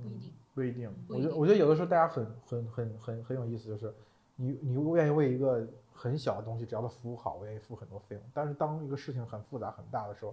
[0.00, 0.32] 不一定。
[0.54, 0.94] 不一定。
[1.08, 3.92] 不一定我觉得我觉得有的时候大家很很很很很有意思，就是
[4.36, 8.22] 你你愿意为一个很小的东西，只要它服务好，我愿意付很多费用。
[8.32, 10.32] 但是当一个事情很复杂很大的时候，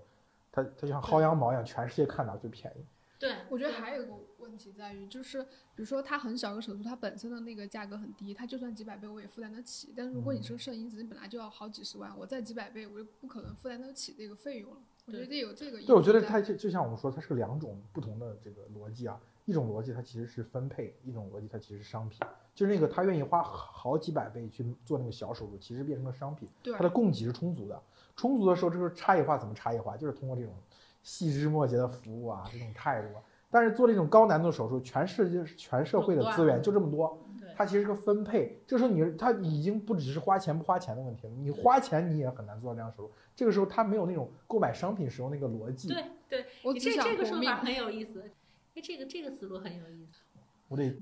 [0.57, 2.83] 它它就像薅羊毛一样，全世界看到最便宜。
[3.19, 9.93] 对，我觉得还有一个问题在于，就是比如说它很小个手术，它本身的那个价格很低，它就算几百倍我也负担得起。
[9.95, 14.77] 但是如果你是个肾移植，你本来就要好几十万，我再几百倍，我就不可能负担得起这个费用了。
[15.05, 15.81] 我觉得这有这个。
[15.81, 19.19] 对，我觉得它就就像我们说，它是个两种不同的这个逻辑啊。
[19.45, 22.19] 一种逻辑它其实是分配，一种逻辑它其实是商品。
[22.53, 26.49] 就是那个他愿意花好几百倍去做那个小手术，其实变成了商品。
[26.61, 27.81] 对它的供给是充足的，
[28.17, 29.95] 充足的时候，这个差异化怎么差异化？
[29.95, 30.53] 就是通过这种
[31.03, 33.23] 细枝末节的服务啊，这种态度啊。
[33.49, 37.17] 但是做这种高难度手术，全世界全社会的资源就这么多，
[37.55, 38.61] 它其实是个分配。
[38.67, 43.11] 这时候你它已经不只是花钱不花钱的问题了，你花钱你也很难做到这样手术。
[43.33, 45.87] 这个时候它没有那种购买商品时候那个逻辑。
[45.87, 47.55] 对对，我这这个说法。
[47.57, 48.21] 很有意思。
[48.75, 50.19] 哎，这个这个思路很有意思。
[50.67, 50.93] 我得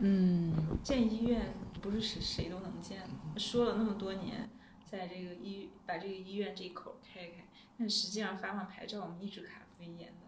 [0.00, 0.52] 嗯，
[0.82, 3.40] 建医院不是谁谁都能建的。
[3.40, 4.50] 说了那么多年，
[4.90, 7.46] 在这个医把这个医院这一口开开，
[7.78, 10.26] 但实际上发放牌照我们一直卡飞严的，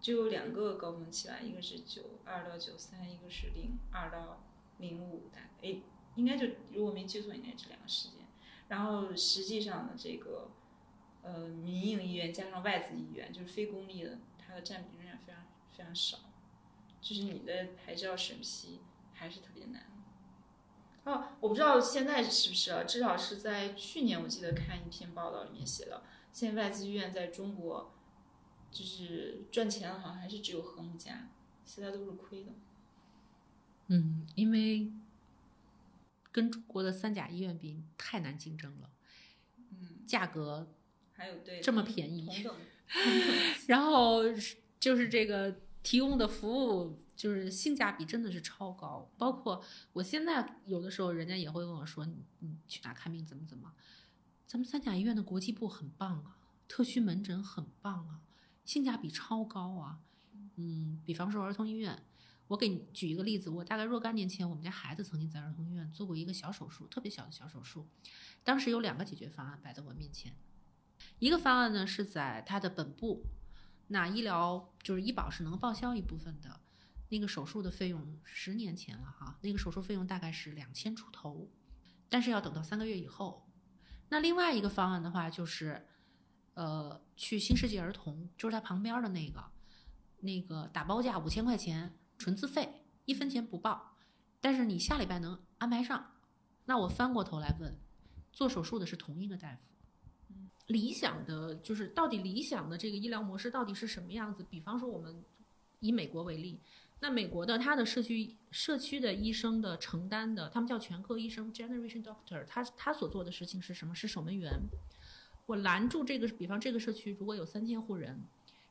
[0.00, 4.42] 就有两个高峰期吧，一个是九二到九三，一个是零二到
[4.78, 5.80] 零五，大哎
[6.16, 8.18] 应该就如果没记错，应该这两个时间。
[8.68, 10.50] 然后实际上呢，这个
[11.22, 15.42] 呃民营医院加上外资医院，就是非公立的，它的占比仍然非常
[15.76, 16.18] 非常少，
[17.00, 18.80] 就是你的牌照审批
[19.12, 19.86] 还是特别难。
[21.08, 27.94] 哦，我不知道现在是不是啊，至少是在去年，我记得看一篇报道里面写的，现在外资医院在中国
[28.70, 31.30] 就是赚钱的，好像还是只有和睦家，
[31.64, 32.50] 其他都是亏的。
[33.86, 34.92] 嗯，因为
[36.30, 38.90] 跟中国的三甲医院比太难竞争了，
[39.70, 40.74] 嗯，价格
[41.14, 42.28] 还有对这么便宜
[43.66, 44.24] 然后
[44.78, 45.56] 就是这个
[45.88, 49.10] 提供的服务，就是性价比真的是超高。
[49.16, 53.72] 包括我现在有的时候，人家也会问我说：“你你去哪看病怎么怎么？”
[54.46, 56.36] 咱们三甲医院的国际部很棒啊，
[56.68, 58.20] 特需门诊很棒啊，
[58.66, 60.00] 性价比超高啊。
[60.56, 62.04] 嗯，比方说儿童医院，
[62.48, 67.88] 我给你举一个例子，我大概若干年前，我们家孩子曾经在儿童医院做过一个小手术，特别小的小手术。
[68.44, 70.36] 当时有两个解决方案摆在我面前，
[71.18, 73.24] 一个方案呢是在他的本部。
[73.88, 76.60] 那医疗就是医保是能报销一部分的，
[77.08, 81.50] 那个手术的费用十年前了哈，那个手术费用大概是两千出头，
[82.08, 83.50] 但是要等到三个月以后。
[84.10, 85.86] 那另外一个方案的话就是，
[86.54, 89.44] 呃，去新世纪儿童，就是它旁边的那个，
[90.20, 93.96] 那个打包价五千块钱，纯自费，一分钱不报，
[94.40, 96.12] 但是你下礼拜能安排上。
[96.66, 97.78] 那我翻过头来问，
[98.32, 99.62] 做手术的是同一个大夫。
[100.68, 104.44] 理想的就是到底理想的这个医疗模式到底是什么样子？
[104.48, 105.22] 比方说我们
[105.80, 106.58] 以美国为例，
[107.00, 113.94] 那美国的它的社区社区的医生的承担的，他们叫全科医生 （generation doctor），他他所做的事情是什么？
[113.94, 114.60] 是守门员。
[115.46, 118.20] 我拦住这个，比方这个社区如果有三千户人，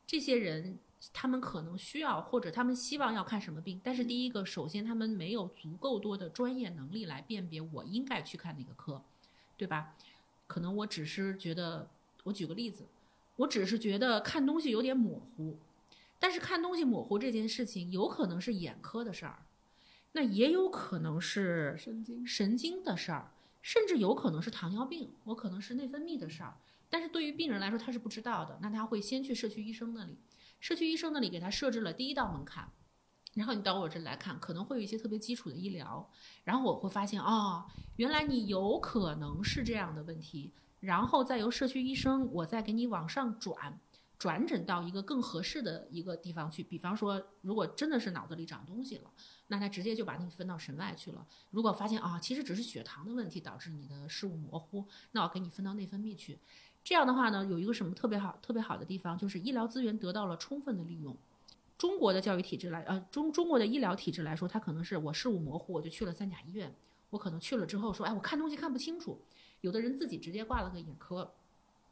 [0.06, 0.78] 这些人
[1.12, 9.02] 他们可能需要或者他们希望要看什么病，但是第一个，首先他们没有足够多的专业能力来辨别我应该去看哪个科，
[9.58, 9.96] 对吧？
[10.48, 11.88] 可能我只是觉得，
[12.24, 12.86] 我举个例子，
[13.36, 15.58] 我只是觉得看东西有点模糊。
[16.20, 19.46] 但是看东西模糊这件事情，有可能是眼科的事儿，
[20.14, 23.32] 那也有可能是神经神经的事儿，
[23.62, 26.58] 甚至有可能是糖尿病，我可能是内分泌的事儿。
[26.90, 30.18] 但是对于病人来说，他是不知道的，那他会先去社区医生那里，
[30.60, 32.72] 社区医生那里给他设置了第一道门槛，
[33.38, 36.10] 然后你到我这来看，可能会有一些特别基础的医疗，
[36.44, 37.64] 然后我会发现哦，
[37.98, 43.80] 原来你有可能是这样的问题，然后再由社区医生我再给你往上转。
[44.18, 49.12] 转诊到一个更合适的一个地方去，比方说，如果真的是脑子里长东西了，
[49.46, 51.24] 那他直接就把你分到神外去了。
[51.52, 56.40] 如果发现啊，其实只是血糖的问题导致你的视物模糊，那我给你分到内分泌去。
[56.84, 61.16] 这样的话呢，有一个什么特别好、特别好的地方，就是医疗资源得到了充分的利用。
[61.78, 66.76] 中国的教育体制来，呃，中中国的医疗体制来说，他可能是我视物模糊，我就去了三甲医院，
[67.12, 69.22] 我可能去了之后说，哎，我看东西看不清楚，
[69.62, 71.34] 有的人自己直接挂了个眼科。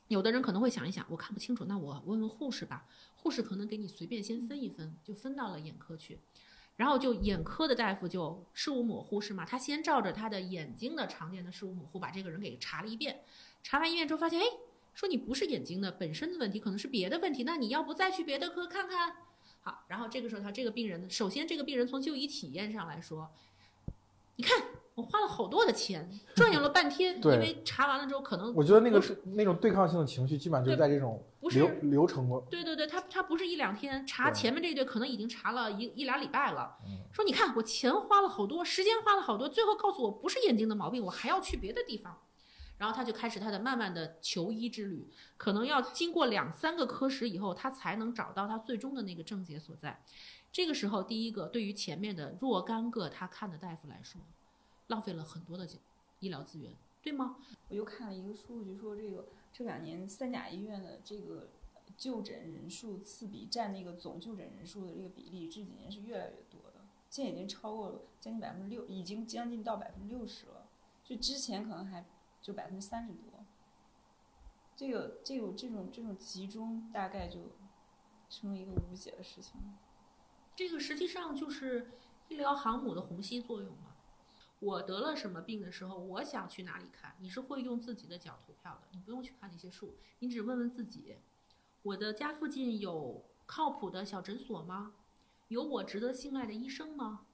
[0.07, 2.85] 有的人可能会想一想，我看不清楚，那我问问护士吧。
[3.15, 6.19] 护士可能给你随便先分一分，就分到了眼科去。
[6.75, 9.45] 然后就眼科的大夫就视物模糊是吗？
[9.45, 13.21] 他先照着他的眼睛的常见的视物模糊，把这个人给查了一遍。
[13.63, 14.45] 查完一遍之后发现，哎，
[14.93, 17.43] 说你不是眼睛的本身的问题，可能是别的问题。
[17.43, 19.15] 那你要不再去别的科看看？
[19.65, 23.29] 好，然后这个时候他这个病人，首先这个病人从就医体验上来说，
[24.37, 24.63] 你看。
[24.95, 32.39] 我花了好多的钱，转悠了半天， 因为查完了之后可能我觉得那个是那种对抗性的情绪，基本上就在这种流流程过。
[32.49, 36.77] 对对对，他他不是一两天查前面这一对，可能已经查了一一俩礼拜了。
[37.11, 42.17] 说你看我钱花了好多，时间花了好多，最后告诉我不是眼睛的毛病，我还要去别的地方，
[42.77, 45.07] 然后他就开始他的慢慢的求医之旅，
[45.37, 50.03] 可能要经过两三个科室以后，他才能找到他最终的那个症结所在。
[50.51, 54.21] 这个时候，第一个对于前面的若干个他看的大夫来说。
[54.89, 55.67] 浪费了很多的
[56.19, 57.37] 医疗资源，对吗？
[57.69, 61.49] 我又看了一个数据，说这个这两年三甲医院的这个
[61.97, 70.67] 就诊人数次比占那个总就诊人数的这个比例，这几年是越来越多的，现在已经超过了将近百分之六，已经将近到百分之六十了。
[71.03, 72.05] 就之前可能还
[72.45, 73.43] 就百分之三十多。
[74.75, 77.39] 这个这个这种这种集中，大概就
[78.29, 79.59] 成为一个无解的事情。
[80.55, 81.93] 这个实际上就是
[82.27, 83.95] 医疗航母的虹吸作用嘛。
[84.59, 87.15] 我得了什么病的时候，我想去哪里看？
[87.19, 91.17] 你是会用自己的脚投票的，你不用去看那些数，你只问问自己：
[91.81, 94.93] 我的家附近有靠谱的小诊所吗？
[95.47, 97.25] 有我值得信赖的医生吗？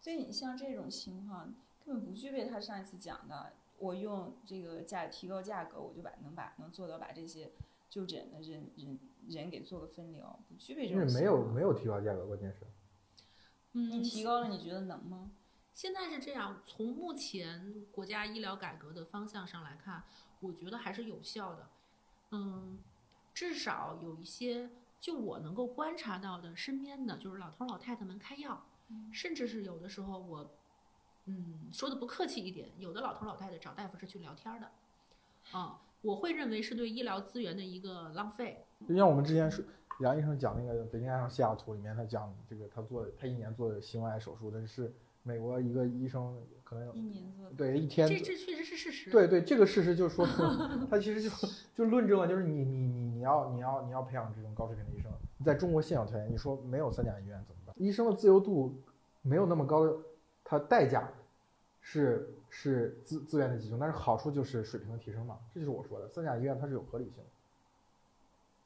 [0.00, 7.50] 所以你像这种情况，根本不具备他上一次讲的，我用这个价提高价格，我就把能把能做到把这些
[7.88, 11.12] 就诊的人人人给做个分流，不具备这种。
[11.12, 12.66] 没有没有提高价格，关键是。
[13.72, 15.30] 嗯，你提高了，你觉得能吗？
[15.74, 20.02] 现在是这样，从目前国家医疗改革的方向上来看，
[20.40, 21.68] 我觉得还是有效的。
[22.30, 22.78] 嗯，
[23.34, 28.64] 至少有一些，就我能够观察到的，身边的就是老头老太太们开药，
[29.12, 30.50] 甚至是有的时候我，
[31.26, 34.70] 嗯，说的不客气一点，有的老头老太太找大夫是去聊天的，
[35.52, 38.64] 啊，我会认为是对医疗资源的一个浪费。
[38.88, 39.64] 就像我们之前说，
[40.00, 44.92] 杨医生讲那个《北京爱上西雅图》里面，他讲这个他做他一年做的心外手术，但是。
[45.26, 49.10] 美国一个医生可能一年做对一天，这这确实是事实。
[49.10, 50.40] 对对，这个事实就说出，
[50.88, 51.28] 他其实就
[51.74, 55.10] 就论证了，就是你你你你要你要你要培养这种高水平的医生，
[55.44, 57.74] 在中国现有条件，你说没有三甲医院怎么办？
[57.76, 58.80] 医生的自由度
[59.22, 59.84] 没有那么高，
[60.46, 61.12] 它代价
[61.82, 65.38] 是是资资源的集中，但是好处就是水平的提升嘛。
[65.52, 67.22] 这就是我说的，三甲医院它是有合理性。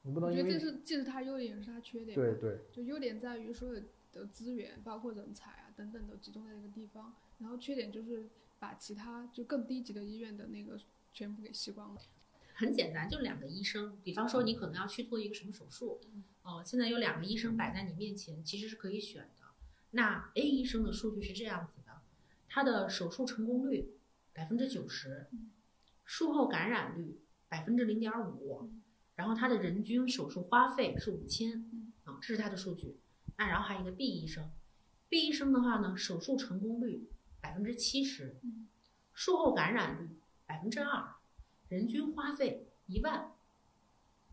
[0.03, 2.15] 你不能因为这是既是它优点也是它缺点。
[2.15, 3.81] 对对，就优点在于所有。
[4.13, 8.27] 的资源包括人才啊等等都集中在一个地方，然后缺点就是
[8.59, 10.77] 把其他就更低级的医院的那个
[11.13, 12.01] 全部给吸光了。
[12.53, 16.01] 很简单，就两个医生，比方说你可能要去做一个什么手术，
[16.43, 19.40] 哦，现在有两个医生摆在你面前，其实是可以选的。
[19.91, 22.01] 那 A 医生的数据是这样子的，
[22.47, 23.93] 他的手术成功率
[24.33, 25.27] 百分之九十，
[26.05, 28.71] 术后感染率百分之零点五，
[29.15, 32.97] 然后他的人均手术花费是五千，啊，这是他的数据。
[33.37, 34.49] 那然后还有一个 B 医生
[35.09, 37.09] ，B 医生的话呢，手术成功率
[37.41, 38.39] 百分之七十，
[39.13, 40.09] 术后感染率
[40.45, 41.15] 百分之二，
[41.67, 43.33] 人均花费一万。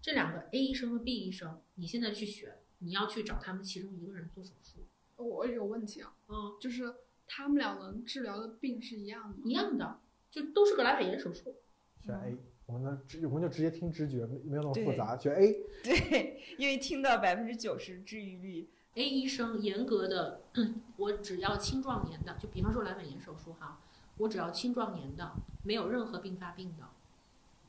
[0.01, 4.87] 这两个 A 医生和 B 医生，你现在去选，你要去找他们其中一个人做手术。
[5.19, 6.95] 我有问题啊，嗯，就是
[7.27, 10.01] 他们两人治疗的病是一样的，一样的，
[10.31, 11.55] 就都是个阑尾炎手术。
[12.01, 15.53] 选 A，我们呢直我们就直接听直觉，没没有那么复杂，选 A。
[15.85, 18.71] 对，因为听到百分之九十治愈率。
[18.95, 20.43] A 医生严格的，
[20.97, 23.81] 我只要青壮年的，就比方说阑尾炎手术哈，
[24.17, 26.89] 我只要青壮年的，没有任何并发病的，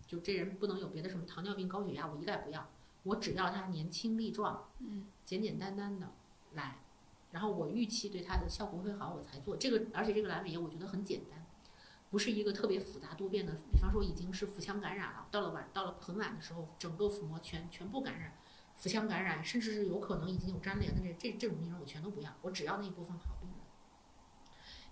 [0.08, 2.68] 就这人不能有别的什么糖尿病、高血压，我一概不要。
[3.04, 6.12] 我只要他年轻力壮，嗯，简简单单的
[6.54, 6.80] 来，
[7.32, 9.86] 然后我预期对它的效果会好，我才做这个。
[9.94, 11.46] 而且这个阑尾炎我觉得很简单，
[12.10, 13.54] 不是一个特别复杂多变的。
[13.72, 18.38] 比方说已经是腹腔感染了，到了晚到了很晚的时候，整个腹膜全全部感染，
[18.76, 23.60] 腹腔感染，甚至是有可能已经有粘连的这这这种病人我全都不要，我只要那一部分好病人。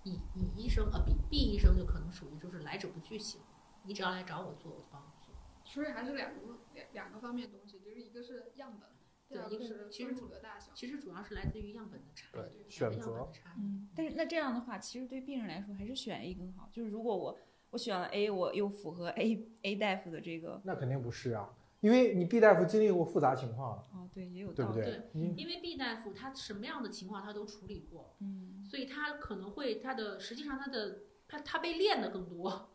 [0.03, 3.41] 乙乙医生呃，B B 医生就可能属于就是来者不拒型，
[3.83, 5.33] 你只要来找我做，我就帮你做。
[5.65, 6.39] 所以还是两个
[6.73, 8.87] 两两个方面东西，就是一个是样本，
[9.29, 10.71] 对一个是其实分母的大小。
[10.73, 13.61] 其实主要是来自于样本的差异，对选择的差异。
[13.61, 16.69] 嗯，但是那这样的话，其实对病人来说还是选 A 更好。
[16.71, 17.37] 就是如果我
[17.71, 21.49] 我选了 A，我又符合 A A 大夫的这个，那肯定不是啊，
[21.81, 24.81] 因为你 B 大夫经历过复杂情况，哦，对，也有道理。
[24.81, 25.09] 对？
[25.13, 32.69] 你因为 B 大夫他什么样的情况他都处理过，嗯所以他可能会他的实际上他的他他被练的更多，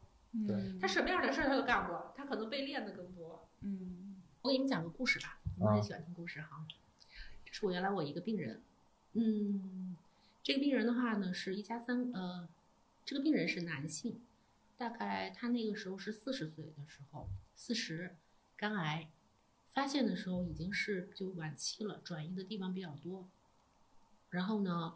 [0.46, 3.48] 对嗯他什么样的事儿他都干过，他可能被练的更多。
[3.62, 6.66] 嗯我给你们讲个故事吧，我很喜欢听故事哈。
[7.44, 8.60] 这是我原来我一个病人，
[9.12, 9.96] 嗯，
[10.42, 12.48] 这个病人的话呢是一家三呃，
[13.04, 14.20] 这个病人是男性，
[14.76, 18.16] 大概他那个时候是四十岁的时候，四十，
[18.56, 19.08] 肝癌，
[19.72, 23.28] 发现的时候已经是就晚期了，转移的地方比较多，
[24.30, 24.92] 然后呢，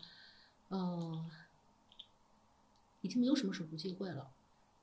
[0.70, 1.30] 呃，
[3.02, 4.32] 已经没有什么手术机会了，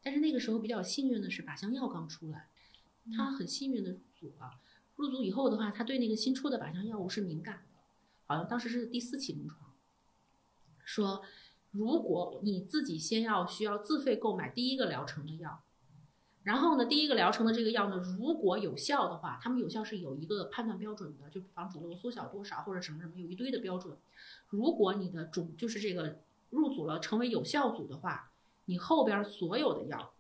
[0.02, 2.48] 但是那个时候比较幸运的是靶向药刚出来。
[3.18, 4.62] 他很幸运的入组了。
[4.96, 7.80] 入组以后的话，他对那个新出的靶向药物是敏感的，
[8.28, 9.72] 好像当时是第四期临床，
[10.84, 11.24] 说
[11.72, 15.64] 如果你自己先要需要自费购买第一个疗程的药，
[16.44, 23.98] 然后呢，第一个疗程的这个药呢，如果有效的话，他们有效是有一个判断标准的，就比方肿瘤缩小多少或者什么什么，有一堆的标准。
[24.50, 26.20] 如果你的肿就是这个
[26.50, 28.30] 入组了成为有效组的话，
[28.66, 30.14] 你后边所有的药，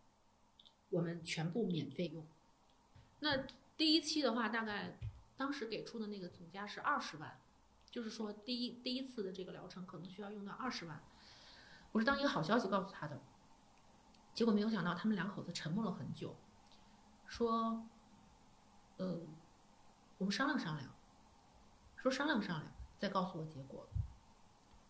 [0.90, 2.26] 我们全部免费用。
[3.20, 3.46] 那
[3.76, 4.98] 第一期的话，大概
[5.36, 7.42] 当时给出的那个总价是二十万，
[7.90, 11.04] 就是说第一第一次的这个疗程可能需要用到二十万。
[11.92, 13.22] 我是当一个好消息告诉他的，
[14.34, 16.36] 结果没有想到他们两口子沉默了很久，
[17.28, 17.88] 说，
[18.98, 19.22] 呃，
[20.18, 20.90] 我们商量商量，
[21.96, 23.88] 说商量商量，再告诉我结果。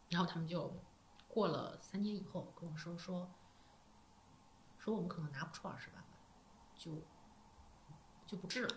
[0.09, 0.79] 然后他们就
[1.27, 3.29] 过了三年以后跟我说说，
[4.77, 6.03] 说我们可能拿不出二十万，
[6.75, 7.01] 就
[8.33, 8.75] 就不治了。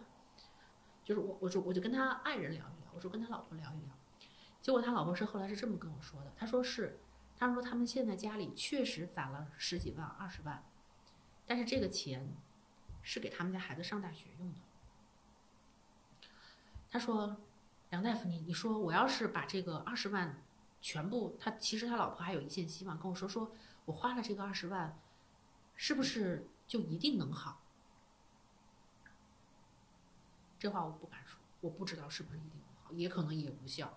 [1.03, 3.97] 就是我，我就我就跟他爱人聊一聊，我说跟他老婆聊一聊。
[4.61, 6.99] 结果他老婆是后来是这么跟我说的，他说是，
[7.37, 10.65] 他说他们现在家里确实攒了十几万、二十万，
[11.47, 12.37] 但是这个钱
[13.03, 14.59] 是给他们家孩子上大学用的。
[16.91, 17.37] 他说，
[17.91, 20.43] 梁大夫，你你说我要是把这个二十万
[20.81, 23.53] 全部，他其实他老婆还有一线希望，跟我说说
[23.85, 24.99] 我花了这个二十万，
[25.77, 27.63] 是不是就一定能好？
[30.59, 33.93] 这话我不敢说，我不知道是不是一定能好，也可能也无效。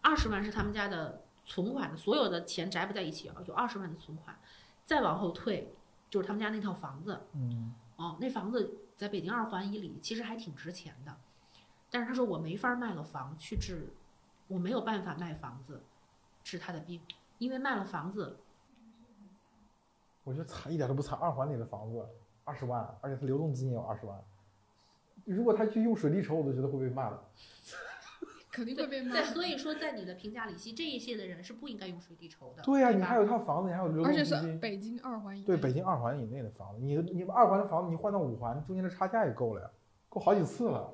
[0.00, 4.38] 二十万是他们家的存款的，所有的钱宅不在一起啊，有二十万的存款，
[4.84, 5.74] 再往后退
[6.08, 11.14] 就是他们家那套房子，嗯，哦，那房子在北京二环以里，其实还挺值钱的。
[11.90, 13.92] 但是他说我没法卖了房去治，
[14.48, 15.82] 我没有办法卖房子
[16.42, 17.02] 治他的病，
[17.38, 18.38] 因为卖了房子，
[20.24, 22.08] 我觉得惨一点都不惨，二环里的房子
[22.44, 24.24] 二十万，而且他流动资金也有二十万。
[25.34, 27.22] 如果他去用水滴筹，我都觉得会被骂的。
[28.52, 29.24] 肯定会被骂在。
[29.24, 32.62] 所以说在你的评价里，其实这一些的人是不应该用水滴筹的。
[32.64, 34.60] 对呀、吧你还有套房子，你还有流而且是动资金。
[34.60, 35.46] 北京二环以内。
[35.46, 39.70] 对，北京二环以内的房子，你你二环的房子，你换到五环，中间的差价也够了呀，
[40.08, 40.92] 够好几次了。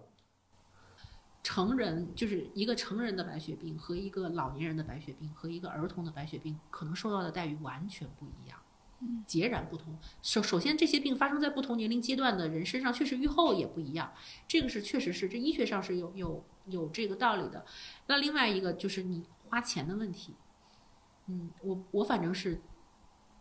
[1.42, 8.58] 成人就是一个成人的白血病和一个老年人的白血病和一个儿童的白血病，可能受到的待遇完全不一样，
[9.26, 9.98] 截然不同。
[10.22, 14.12] 首首先，这些病发生在不同年龄阶段的人身上，确实预后也不一样，
[14.48, 17.64] 这个是确实是这医学上是有有有这个道理的。
[18.06, 20.34] 那另外一个就是你花钱的问题，
[21.26, 22.62] 嗯，我我反正是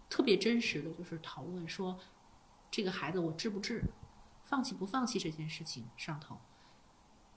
[0.10, 1.98] 特别真实的，就是讨论说
[2.70, 3.84] 这个孩子我治不治，
[4.44, 6.38] 放弃不放弃这件事情上头。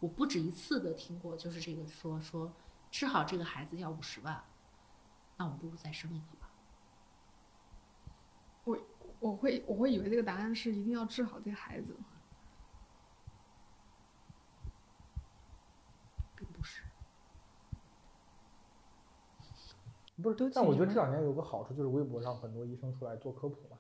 [0.01, 2.53] 我不止一次的听过，就是这个说说
[2.91, 4.45] 治好这个孩子要五十万，
[5.37, 6.38] 那我们不如再生一个。
[9.21, 11.97] 我会我会以为这个答案是一定要治好这个孩子。
[16.37, 16.83] 并不是，
[20.23, 23.77] 不都是，但我觉得这两年有个好处，就是微博上很多医生出来做科普嘛，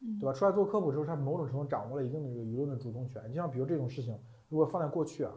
[0.00, 0.32] 嗯对吧？
[0.32, 3.22] 出来做科普之后，他某种程度掌握了一定的这个舆论的主动权。
[3.28, 4.18] 就像比如这种事情，
[4.48, 5.32] 如果放在过去啊，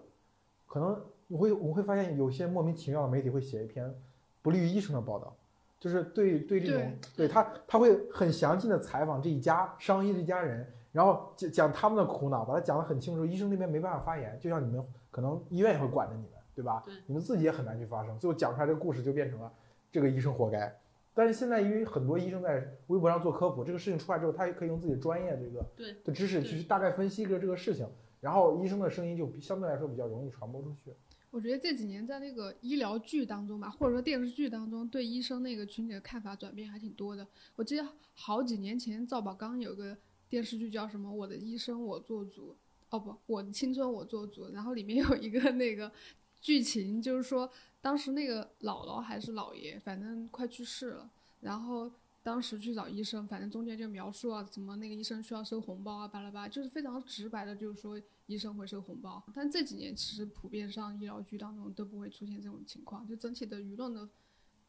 [0.65, 3.95] 可能我会我会发现有些莫名其妙的媒体会写一篇
[4.41, 5.37] 不利于医生的报道，
[5.80, 16.82] 就是对对这种对他他会很详尽的采访这一家商医这一家人，然后讲讲他们的苦恼，把它讲得很清楚，医生那边没办法发言，就像你们可能医院也会管着你们，对吧？
[16.86, 19.51] 对你们自己也很难去发声，最后讲出来这个故事就变成了
[19.91, 20.76] 这个医生活该。
[21.13, 27.88] 但是现在因为很多医生在微博上做科普，这个事情出来之后，他也可以用自己的专业这个对的知识去大概分析一个这个事情，
[28.19, 30.93] 然后医生的声音就相对来说比较容易传播出去。
[31.36, 37.27] 我觉得这几年在那个医疗剧当中吧，或者说电视剧当中，对医生那个群体的看法转变还挺多的。
[37.57, 39.97] 我记得好几年前赵宝刚有个
[40.29, 42.51] 电视剧叫什么《我的医生我做主》，
[42.89, 45.91] 哦不，《我的青春我做主》，然后里面有一个那个
[46.39, 51.09] 剧情，就是说当时那个姥姥还是姥爷，反正快去世了，
[51.41, 51.91] 然后
[52.26, 59.23] 当时去找医生，反正中间就描述啊，怎么那个医生需要收红包啊，巴拉巴拉，就是非常直白的，就是说医生会收红包。
[59.32, 64.09] 但这几年其实普遍上医疗剧当中都不会出现这种情况，就整体的舆论的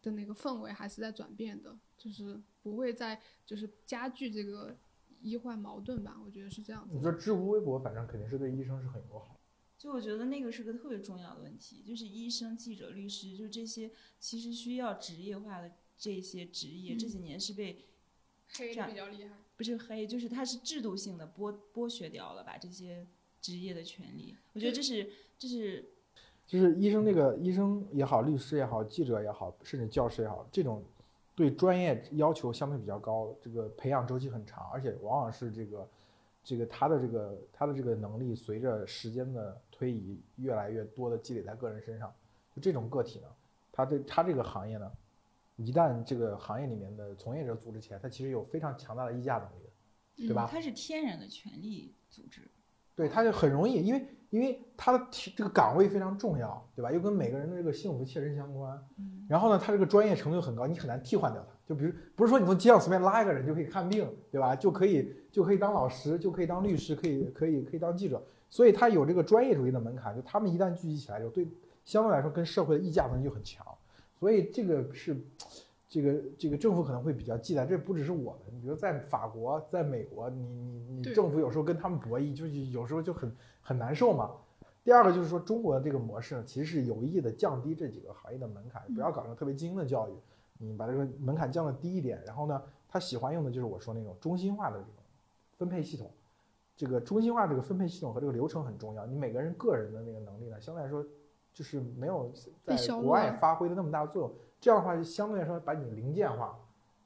[0.02, 4.76] 的那个氛围还是在转变的，就是不会再就是加剧这个
[5.22, 7.00] 医患矛盾吧，我觉得是这样子你。
[7.02, 9.40] 说知乎、微博，反正肯定是对医生是很友好。
[9.78, 13.90] 就我觉得那个是个特别重要的问题，就是医生、记者、律师，就这些
[14.20, 17.84] 其实需要职业化的这些职业，这几年是被
[18.48, 19.30] 黑这样比较厉害。
[19.56, 23.06] 不是黑，就是它是制度性的剥剥削掉了把这些
[23.40, 24.36] 职业的权利。
[24.52, 25.84] 我觉得这是这是
[26.46, 30.84] 就是医生这个医生也好，律师也好，记者也好，甚至教师也好，这种
[31.34, 35.88] 对专业要求相对比较高，这个培养周期很长，而且往往是这个
[36.44, 42.14] 这个他的这个他的这个能力随着时间的推移，越来越多的积累在个人身上。
[42.54, 43.26] 就这种个体呢，
[43.72, 44.92] 他对他这个行业呢，
[45.56, 49.70] 一旦这个行业里面的从业者组织起来，他其实有非常强大的议价能力的。
[50.18, 52.40] 对吧它是天然的权力组织。
[52.94, 56.90] 对，他就很容易，因为因为他的这个岗位非常重要，对吧？
[56.90, 58.82] 又跟每个人的这个幸福切身相关。
[58.98, 61.54] 嗯，然后呢，他这个专业程度很高，你很难替换掉他。
[61.66, 64.56] 就比如，不是说你从街上随便拉一个人就可以看病，对吧？
[64.56, 68.24] 就可以就可以当老师，就可以当律师，可以可以可以当记者。
[68.48, 71.46] 所以他有这个专业主义的门槛，就他们一旦聚集起来，就对
[71.84, 73.66] 相对来说跟社会的议价能力就很强。
[74.18, 75.16] 所以这个是
[75.88, 83.30] 这个这个政府可能会比较忌惮，这不只是我们，你比如在法国、在美国，你你你政府有时候跟他们博弈，就是有时候就很
[83.62, 84.32] 很难受嘛。
[84.82, 90.12] 第二个就是说，中国的这个模式呢，其实是有意的降低这几个行业的门槛，不要搞成特别精英的教育，
[90.58, 92.22] 你把这个门槛降的低一点。
[92.24, 94.92] 然后呢，他喜欢用的就是我说那种中心化的这种
[95.58, 96.10] 分配系统。
[96.76, 101.04] 这个中心化这个分配系统和这个流程很重要，你每个人个人的那个能力呢，相对来说
[101.56, 102.30] 就是没有
[102.66, 104.32] 在国外发挥的那么大的作用。
[104.60, 106.54] 这样的话，就相对来说把你零件化，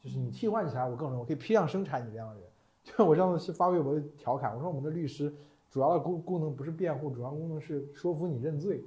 [0.03, 2.42] 就是你替换起来我更容易，我可以批量生产你这样的人。
[2.82, 5.32] 就我上次发微博调侃，我说我们的律师
[5.70, 8.82] 主要的功功能不是辩护，主要功能是说服你认罪，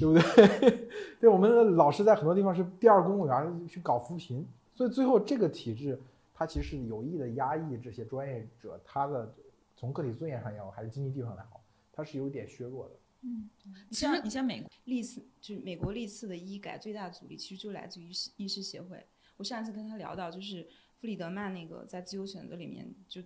[0.00, 0.88] 对不对？
[1.20, 6.00] 对，我们的老师在很多地方是第二公务员去搞扶贫，所以最后这个体制
[6.32, 9.30] 它其实是有意的压抑这些专业者他的
[9.74, 11.60] 从个体尊严上也好，还是经济地位上也好，
[11.92, 12.94] 它是有点削弱的。
[13.20, 19.04] 你像你像美国历次，就是美国历次的医改最大的阻力，其实就来自于医师医师协会。
[19.36, 20.66] 我上一次跟他聊到，就是
[21.00, 23.22] 弗里德曼那个在自由选择里面就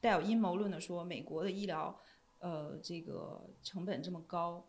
[0.00, 1.98] 带有阴谋论的说，美国的医疗，
[2.38, 4.64] 呃，这个成本这么高，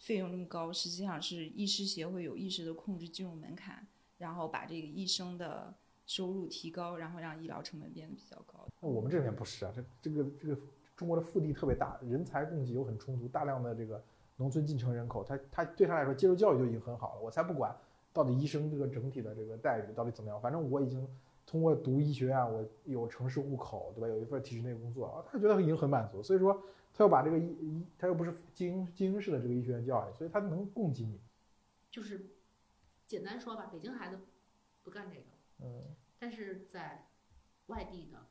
[0.00, 3.86] 费用这么高，实际上是医师协会有意识的控制进入门槛，
[4.18, 5.74] 然后把这个医生的
[6.06, 8.66] 收入提高，然后让医疗成本变得比较高。
[8.80, 10.60] 那我们这边不是啊，这这个这个
[11.00, 14.04] 中国的腹地特别大，人才供给又很充足，大量的这个
[14.36, 17.22] 农村进城人口，他他对他来说接受教育就已经很好了。
[17.22, 17.74] 我才不管
[18.12, 21.08] 到底医生这个整体的这个待遇到底怎么样，反正我已经
[21.46, 24.08] 通过读医学院，我有城市户口，对吧？
[24.08, 26.22] 有一份体制内工作啊，他觉得已经很满足。
[26.22, 31.18] 所以说，他又把这个医医，他又不是精英精英式的这个医学院教育，所以他能供给你。
[31.90, 32.26] 就是
[33.06, 34.18] 简单说吧，北京孩子
[34.82, 35.24] 不干这个，
[35.64, 37.06] 嗯，但是在
[37.68, 38.26] 外地的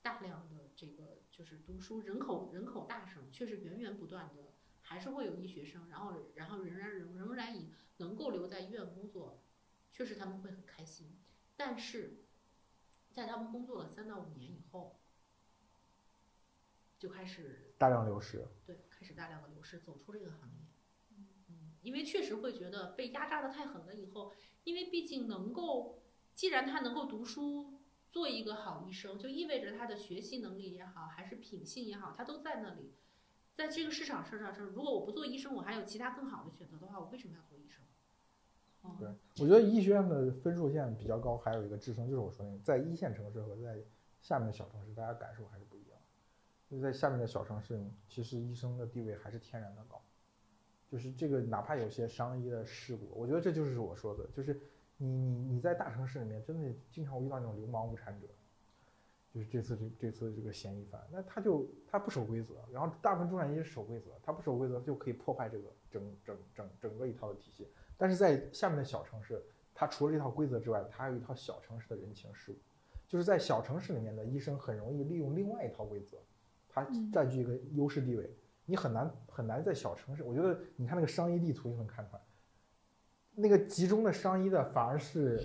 [0.00, 9.40] 大量的这个就是读书人口人口大省，确实源源不断的还是会有医学生，然后然后仍然仍仍然以能够留在医院工作，
[9.92, 11.16] 确实他们会很开心，
[11.56, 12.24] 但是
[13.12, 14.98] 在他们工作了三到五年以后，
[16.98, 18.44] 就开始大量流失。
[18.66, 20.56] 对，开始大量的流失，走出这个行业。
[21.50, 23.94] 嗯，因为确实会觉得被压榨的太狠了。
[23.94, 24.32] 以后，
[24.64, 26.02] 因为毕竟能够，
[26.34, 27.77] 既然他能够读书，
[28.08, 32.92] 做一个好医生，就意味着他的学习能力也好，还是品性也好，他都在那里。
[33.54, 37.84] 在这个市场上上，如果我不做医生，我还有其他更好的选择的话，我为什么要做医生？
[38.82, 39.08] 哦对，
[39.42, 43.76] 我觉得医学院的分数线比较高，还有一个支撑，就是我说那个，在一线城市和在
[44.20, 45.98] 下面的小城市，大家感受还是不一样。
[46.70, 50.00] 就是在下面的小城市，其实医生的地位还是天然的高。
[50.88, 54.58] 就是这个，哪怕有些商医的事故，我觉得这就是我说的，就是
[54.98, 58.26] 你你你在大城市里面，真的经常会遇到那种流氓无产者，
[59.32, 67.68] 就是这次这这次这个嫌疑犯，那他就他不守规则，然后大部分中产阶级守规则，他不守规则就可以破坏这个整整整整个一套的体系。
[67.96, 69.42] 但是在下面的小城市，
[69.74, 72.58] 他除了这套规则之外，他还有一套小城市的人情世故，
[73.06, 76.18] 就是在小城市里面的医生很容易利用另外一套规则，
[76.68, 78.34] 他占据一个优势地位，
[78.64, 80.24] 你很难很难在小城市。
[80.24, 82.22] 我觉得你看那个商业地图就能看出来，
[83.40, 85.40] 那个集中的商医的反而是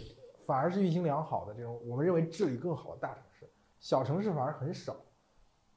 [0.48, 3.48] 反而是运行良好的这种我们认为治理更好的大城市，
[3.80, 4.96] 小城市反而很少，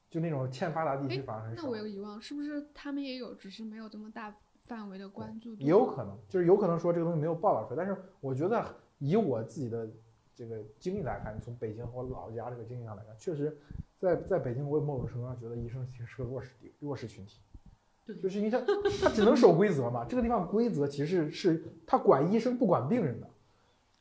[0.08, 1.62] 就那种欠发达地区反而很少。
[1.62, 5.54] 那我有个疑问，是不是他们也有，只是没有这么大范围的关注？
[5.56, 8.64] 也有可能，就是有可能说这个东西没有报道出来，但是我觉得
[8.98, 9.86] 以我自己的
[10.34, 13.56] 这个经历来看，从北京和我老家这个经历上来看，确实
[13.98, 17.55] 在在北京，我某种程度上觉得医生其实是个弱势地弱势群体，对
[18.14, 18.61] 就是因为他
[19.02, 23.28] 他只能守规则嘛，这个地方规则其实是他管医生不管病人的，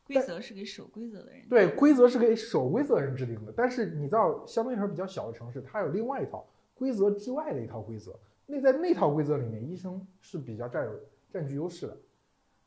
[0.06, 1.48] 规则是给守规则的人。
[1.48, 8.16] 对，规则是给守规则人制定的，但是你到相对来说比较小的城市，它有另外一套规则之外的一套规则。
[8.46, 10.92] 那在那套规则里面，医生是比较占有
[11.28, 11.96] 占据优势的。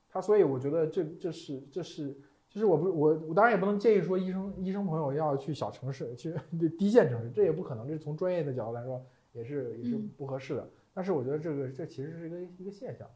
[0.10, 2.14] 他所以我觉得这这是这是
[2.50, 6.34] 就是我不我我当然也不能建议说医生医生朋友要去小城市去
[6.78, 10.70] 低线城市，这也不可能，这是从专业的角度来说也是也是不合适的。
[10.94, 13.10] 但是我觉得这个这其实是一个一个现象，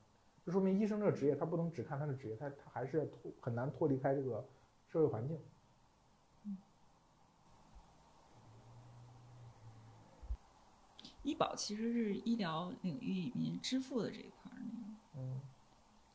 [0.46, 4.48] 就说明医生这个职业他不能只看他的职业，他他还是脱很难脱离开这个
[4.88, 5.38] 社会环境。
[11.24, 14.94] 医保其实是医疗领域里面支付的这一块儿那个。
[15.16, 15.40] 嗯，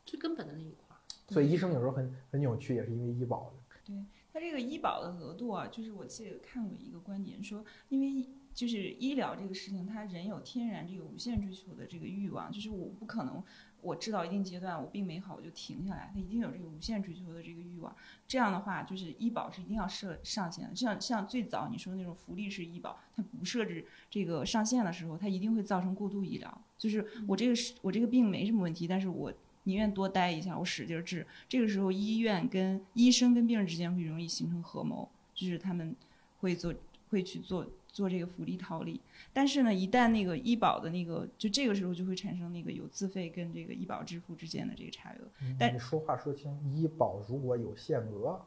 [0.05, 1.01] 最根本的那一块儿。
[1.33, 3.79] 所以医生有时候很很扭曲，也是因为医保的。
[3.87, 8.29] 对他这个医保的额度啊，就是我记得看过一个观点说，因为
[8.59, 13.41] 就是医疗这个事情，它人有天然这个无限追求的这个欲望，就是我不可能
[13.81, 17.95] 我治到一定阶段我病没好我就停下来，它一定有这个无限追求的这个欲望。
[18.27, 20.75] 这样的话，就是医保是一定要设上限的。
[20.75, 26.61] 像像最早你说那种福利式医保，它不设置这个上限的时候，它一定会造成过度医疗。
[26.77, 29.33] 就是我这个是我这个病没什么问题，但是我
[29.63, 31.25] 宁愿多待一下，我使劲治。
[31.49, 35.95] 这个时候，医院跟医生跟病人之间会容易形成合谋，就是他们
[36.41, 36.75] 会做
[37.11, 39.01] 会去做做这个福利套利。
[39.33, 45.29] 但是呢，一旦那个医保的那个，就这个时候就会产生那个有自费跟这个医保支付之间的这个差额。
[45.59, 48.41] 但你说话说清，医保如果有限额，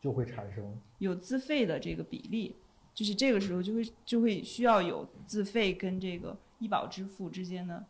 [0.00, 2.54] 就会产生有自费的这个比例，
[2.92, 7.84] 就是这个时候就会就会需要有自费跟这个医保支付之间的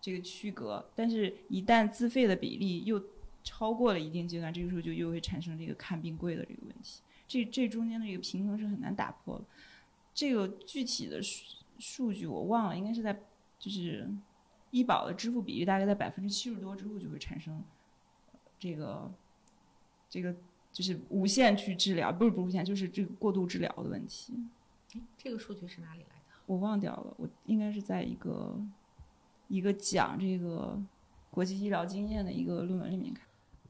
[0.00, 3.02] 这个区隔，但是一旦自费的比例又
[3.44, 9.44] 超过了一定阶段，这个时候就又会产生这个看病贵的这个问题，这这中间的一个平衡是很难打破的。
[10.14, 13.12] 这个具体的数数据我忘了，应该是在
[13.58, 14.08] 就是
[14.70, 17.62] 医保的支付比例大概在百分之七十多之后就会产生
[18.58, 19.12] 这个
[20.08, 20.34] 这个
[20.72, 24.34] 就是无限去治疗，不是不是无限，就是这个过度治疗的问题。
[24.94, 26.34] 哎，这个数据是哪里来的？
[26.46, 28.58] 我忘掉了，我应该是在一个
[29.48, 30.80] 一个讲这个
[31.30, 33.26] 国际医疗经验的一个论文里面看。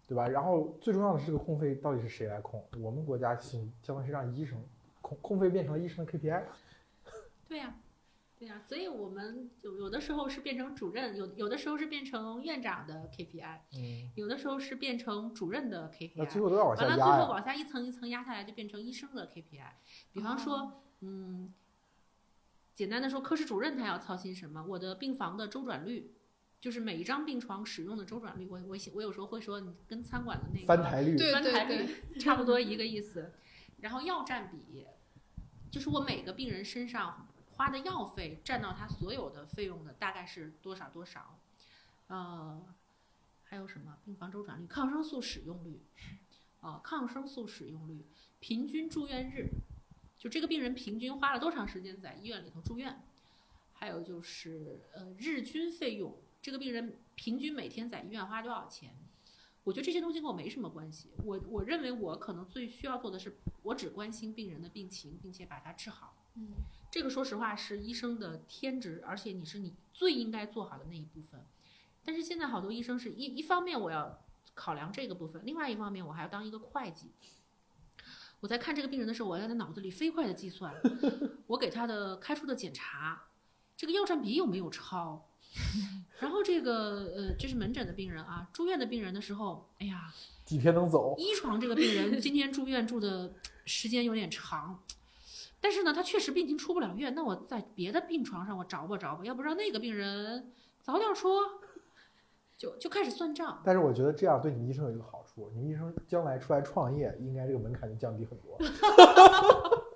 [0.06, 0.28] 对吧？
[0.28, 2.64] 然后最重要的是这个控费到底是谁来控？
[2.80, 4.62] 我们国家是相当于是让医生
[5.00, 6.44] 控控费变成了医生的 KPI。
[7.48, 7.76] 对呀、
[8.38, 16.12] 对呀、所以我们有有的时候是变成主任，有有的时候是变成院长的 KPI，嗯，有的时候是变成主任的 KPI。
[16.16, 17.12] 那最后都要往下完了，最。
[17.12, 19.70] 后往下一层一层压下来，就变成医生的 KPI。
[20.12, 21.52] 比方说，嗯，
[22.72, 24.64] 简单的说，科室主任他要操心什么？
[24.68, 26.15] 我的病房的周转率，
[26.66, 28.44] 就是每一张病床使用的周转率。
[28.48, 33.32] 我我我有时候会说，你跟餐馆的那个翻台率，对翻台对率 差不多一个意思。
[33.78, 34.84] 然后药占比，
[35.70, 41.38] 就是我每个病人身上花的药费占到他所有的费用的大概是多少多少。
[42.08, 42.74] 呃，
[43.44, 45.80] 还有什么病房周转率、抗生素使用率，
[46.62, 48.04] 呃，抗生素使用率、
[48.40, 49.50] 平均住院日，
[50.18, 53.04] 就这个病人平均花了多长时间在医院里头住院，
[53.72, 56.12] 还有就是呃日均费用，
[56.46, 58.94] 这个病人平均每天在医院花多少钱？
[59.64, 61.10] 我觉得这些东西跟我没什么关系。
[61.24, 66.14] 我我认为我可能最需要做的是，我只关心病人的病情，并且把它治好。
[66.36, 66.50] 嗯，
[66.88, 71.44] 这个说实话是医生的天职，而且你是你最应该做好的那一部分。
[72.04, 74.22] 但是现在好多医生是一一方面我要
[74.54, 77.10] 考量这个部分，另外一方面我还要当一个会计。
[78.38, 80.72] 我在看这个病人的时候，我要在脑子里飞快的计算，
[81.48, 83.24] 我给他的开出的检查，
[83.76, 85.28] 这个药占比有没有超？
[86.18, 90.12] 然后这个呃，这是门诊的病人啊，住院的病人的时候，哎呀，
[90.44, 91.14] 几天能走？
[91.18, 93.32] 一床这个病人今天住院住的
[93.64, 94.82] 时间有点长，
[95.60, 101.42] 但是呢，他确实病情出不了院，那我在别的病床上我找吧找吧，要不让那个病人早点说，
[102.56, 103.60] 就就开始算账。
[103.64, 108.56] 但是我觉得这样对你们医生有一个好处，你们医生将来出来创业，应该这个门槛就降低很多。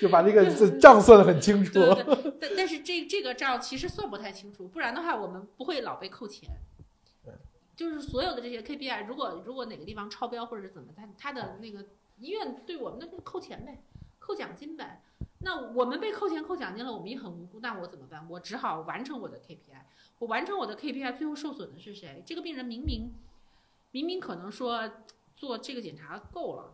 [0.00, 0.44] 就把这个
[0.78, 1.72] 账算得很清楚。
[1.72, 6.50] 对对对， 但但是这这个账其实算不太清楚，不然的话我们不会老被扣钱
[7.24, 7.32] 对。
[7.76, 11.84] 就是所有的这些 KPI，如果如果哪个地方超标或者是怎么，他他的那个
[12.18, 13.82] 医院对我们那就扣钱呗，
[14.18, 15.02] 扣奖金呗。
[15.40, 18.26] 那我们被扣钱扣奖金了，我们也很无辜，那我怎么办？
[18.30, 19.82] 我只好完成我的 KPI。
[20.20, 22.22] 我完成我的 KPI，最后受损的是谁？
[22.24, 23.12] 这个病人明明
[23.90, 24.90] 明明可能说
[25.34, 26.72] 做这个检查够了。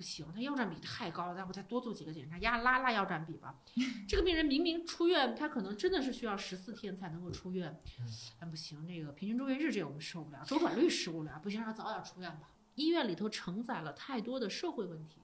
[0.00, 3.60] 不行，他腰占比太高了，要不再多做几个检查，压拉拉腰占比吧。
[4.08, 7.78] 这个病人明明出院，他可能真的是需要十四天才能够出院，
[8.38, 12.48] 但不行，这个平均住院日这个我们受不了，周转率受不了，不行，让他早点出院吧。
[12.76, 15.20] 医院里头承载了太多的社会问题，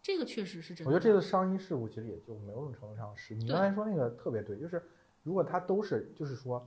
[0.00, 0.88] 这个确实是真的。
[0.88, 4.80] 我觉得这次伤医事故其实也就某种程度上是你刚才说那个特别对，就是
[5.24, 6.64] 如果他都是就是说，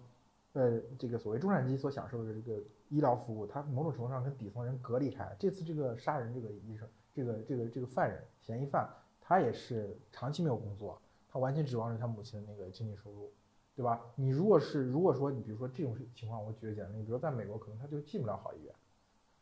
[0.51, 5.33] 呃，这个所谓中产阶级所享受的这个医疗服务，他某种程度上跟底层人隔离开。
[5.39, 6.85] 这次这个杀人这个医生。
[7.19, 8.89] 这个这个这个犯人嫌疑犯，
[9.19, 13.29] 他也是长期没有工作，他完全指望着他母亲的那个经济收入，
[13.75, 13.99] 对吧？
[14.15, 18.73] 你如果是如果说你比如说这种情况，我举个简单例子，比如在美国，可能他就进不了好医院，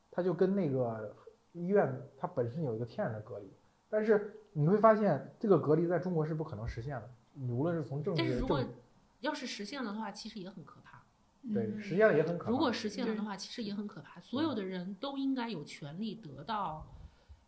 [0.09, 1.15] 他就跟那个
[1.53, 3.51] 医院它本身有一个天然的隔离，
[3.89, 8.63] 但是你会发现这个隔离在中国是不可能实现的，你无论是从政治，但是如果
[9.19, 11.03] 要是实现了的话，其实也很可怕。
[11.53, 12.51] 对，实现了也很可怕。
[12.51, 14.19] 如果实现了的话，其实也很可怕。
[14.19, 16.86] 所有的人都应该有权利得到。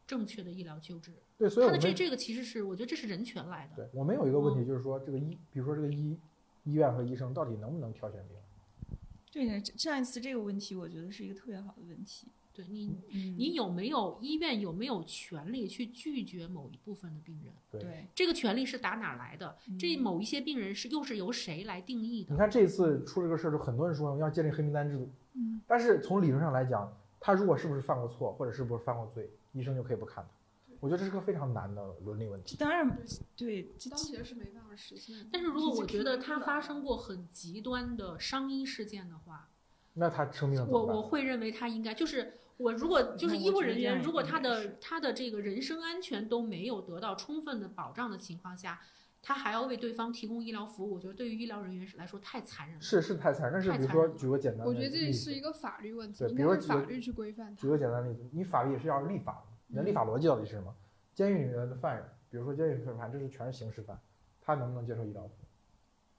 [0.09, 3.75] 正确的医疗救治，对，所以他的这这个其实是，我觉得这是人权来的。
[3.75, 6.17] 对我们有一个问题，就是说这个医，比如说这个医
[6.63, 9.61] 医院和医生到底能不能挑选病人？
[9.61, 12.25] 对，上一次这个问题，我觉得是一个特别好的问题。
[12.51, 12.91] 对你，
[13.37, 17.53] 你有没有医院有没有权利去拒绝某一部分的病人？
[17.79, 19.55] 对，这个权利是打哪来的？
[19.79, 22.33] 这某一些病人是又是由谁来定义的？
[22.33, 25.07] 你看这次出了个事儿，就很多人说要建立黑名单制度。
[25.35, 29.29] 嗯，但是从理论上来讲，他如果是不是犯过错，或者是不是犯过罪？
[29.53, 30.29] 医生就可以不看他，
[30.79, 32.55] 我觉得这是个非常难的伦理问题。
[32.57, 32.97] 当然，
[33.35, 35.27] 对，当前是没办法实现。
[35.31, 39.49] 但是如果我觉得他发生过很极端的伤医事件的话，
[39.93, 48.79] 那他生命我我会认为他应该就是我如果就是医务人员，如果他的他的这个人身安全都没有得到充分的保障的情况下，
[49.21, 52.81] 他还要为对方提供医疗服务，我觉得对于医疗人员来说太残忍了。
[52.81, 57.55] 是是太残忍，但是比如说举个简单的，我觉得这是一个法律问题，对，比如说法律去规范。
[57.55, 59.43] 举个简单例子，你法律也是要立法。
[59.67, 60.75] 你的立法逻辑到底是什么？
[61.13, 63.99] 监狱里面的犯人，比如说监狱犯，这是全是刑事犯，
[64.41, 65.47] 他能不能接受医疗服务？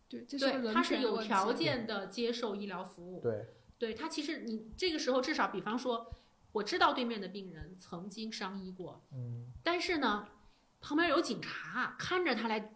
[0.09, 3.21] 对，对，他是有条件的接受医疗服务。
[3.21, 3.47] 对，
[3.79, 6.13] 对他其实你这个时候至少，比方说，
[6.53, 10.29] 我知道对面的病人曾经伤医过，嗯，但是呢，
[10.81, 12.73] 旁边有警察看着他来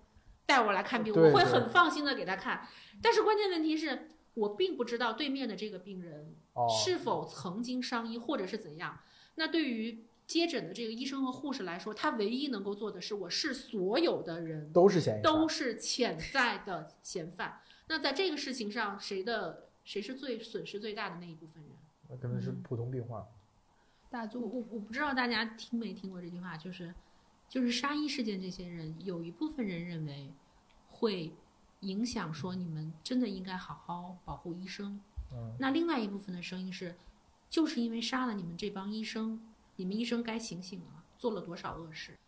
[0.47, 2.67] 带我来看病，我会很放心的给他看。
[3.03, 6.35] 但是关键问题是我并不知道对面的这个病人
[6.83, 8.99] 是否曾经伤医或者是怎样。
[9.37, 17.61] 那对于接诊的这个医生和护士来说，他唯一能够做的是，我是所有的人都是嫌疑都是潜在的嫌犯。
[17.89, 21.73] 那在这个事情上，谁的谁是最损失最大的那一部分人？
[22.09, 23.23] 那可能是普通病患。
[24.09, 26.95] 大众，我我不知道大家听没听过这句话，就是
[27.55, 30.33] 就是杀医事件，这些人有一部分人认为
[30.89, 31.33] 会
[31.83, 35.01] 影响说你们真的应该好好保护医生。
[35.33, 35.55] 嗯。
[35.61, 36.97] 那另外一部分的声音是。
[37.51, 39.41] 就是因为杀了你们这帮医生，
[39.77, 42.19] 你们医生该醒醒了，做了多少恶事？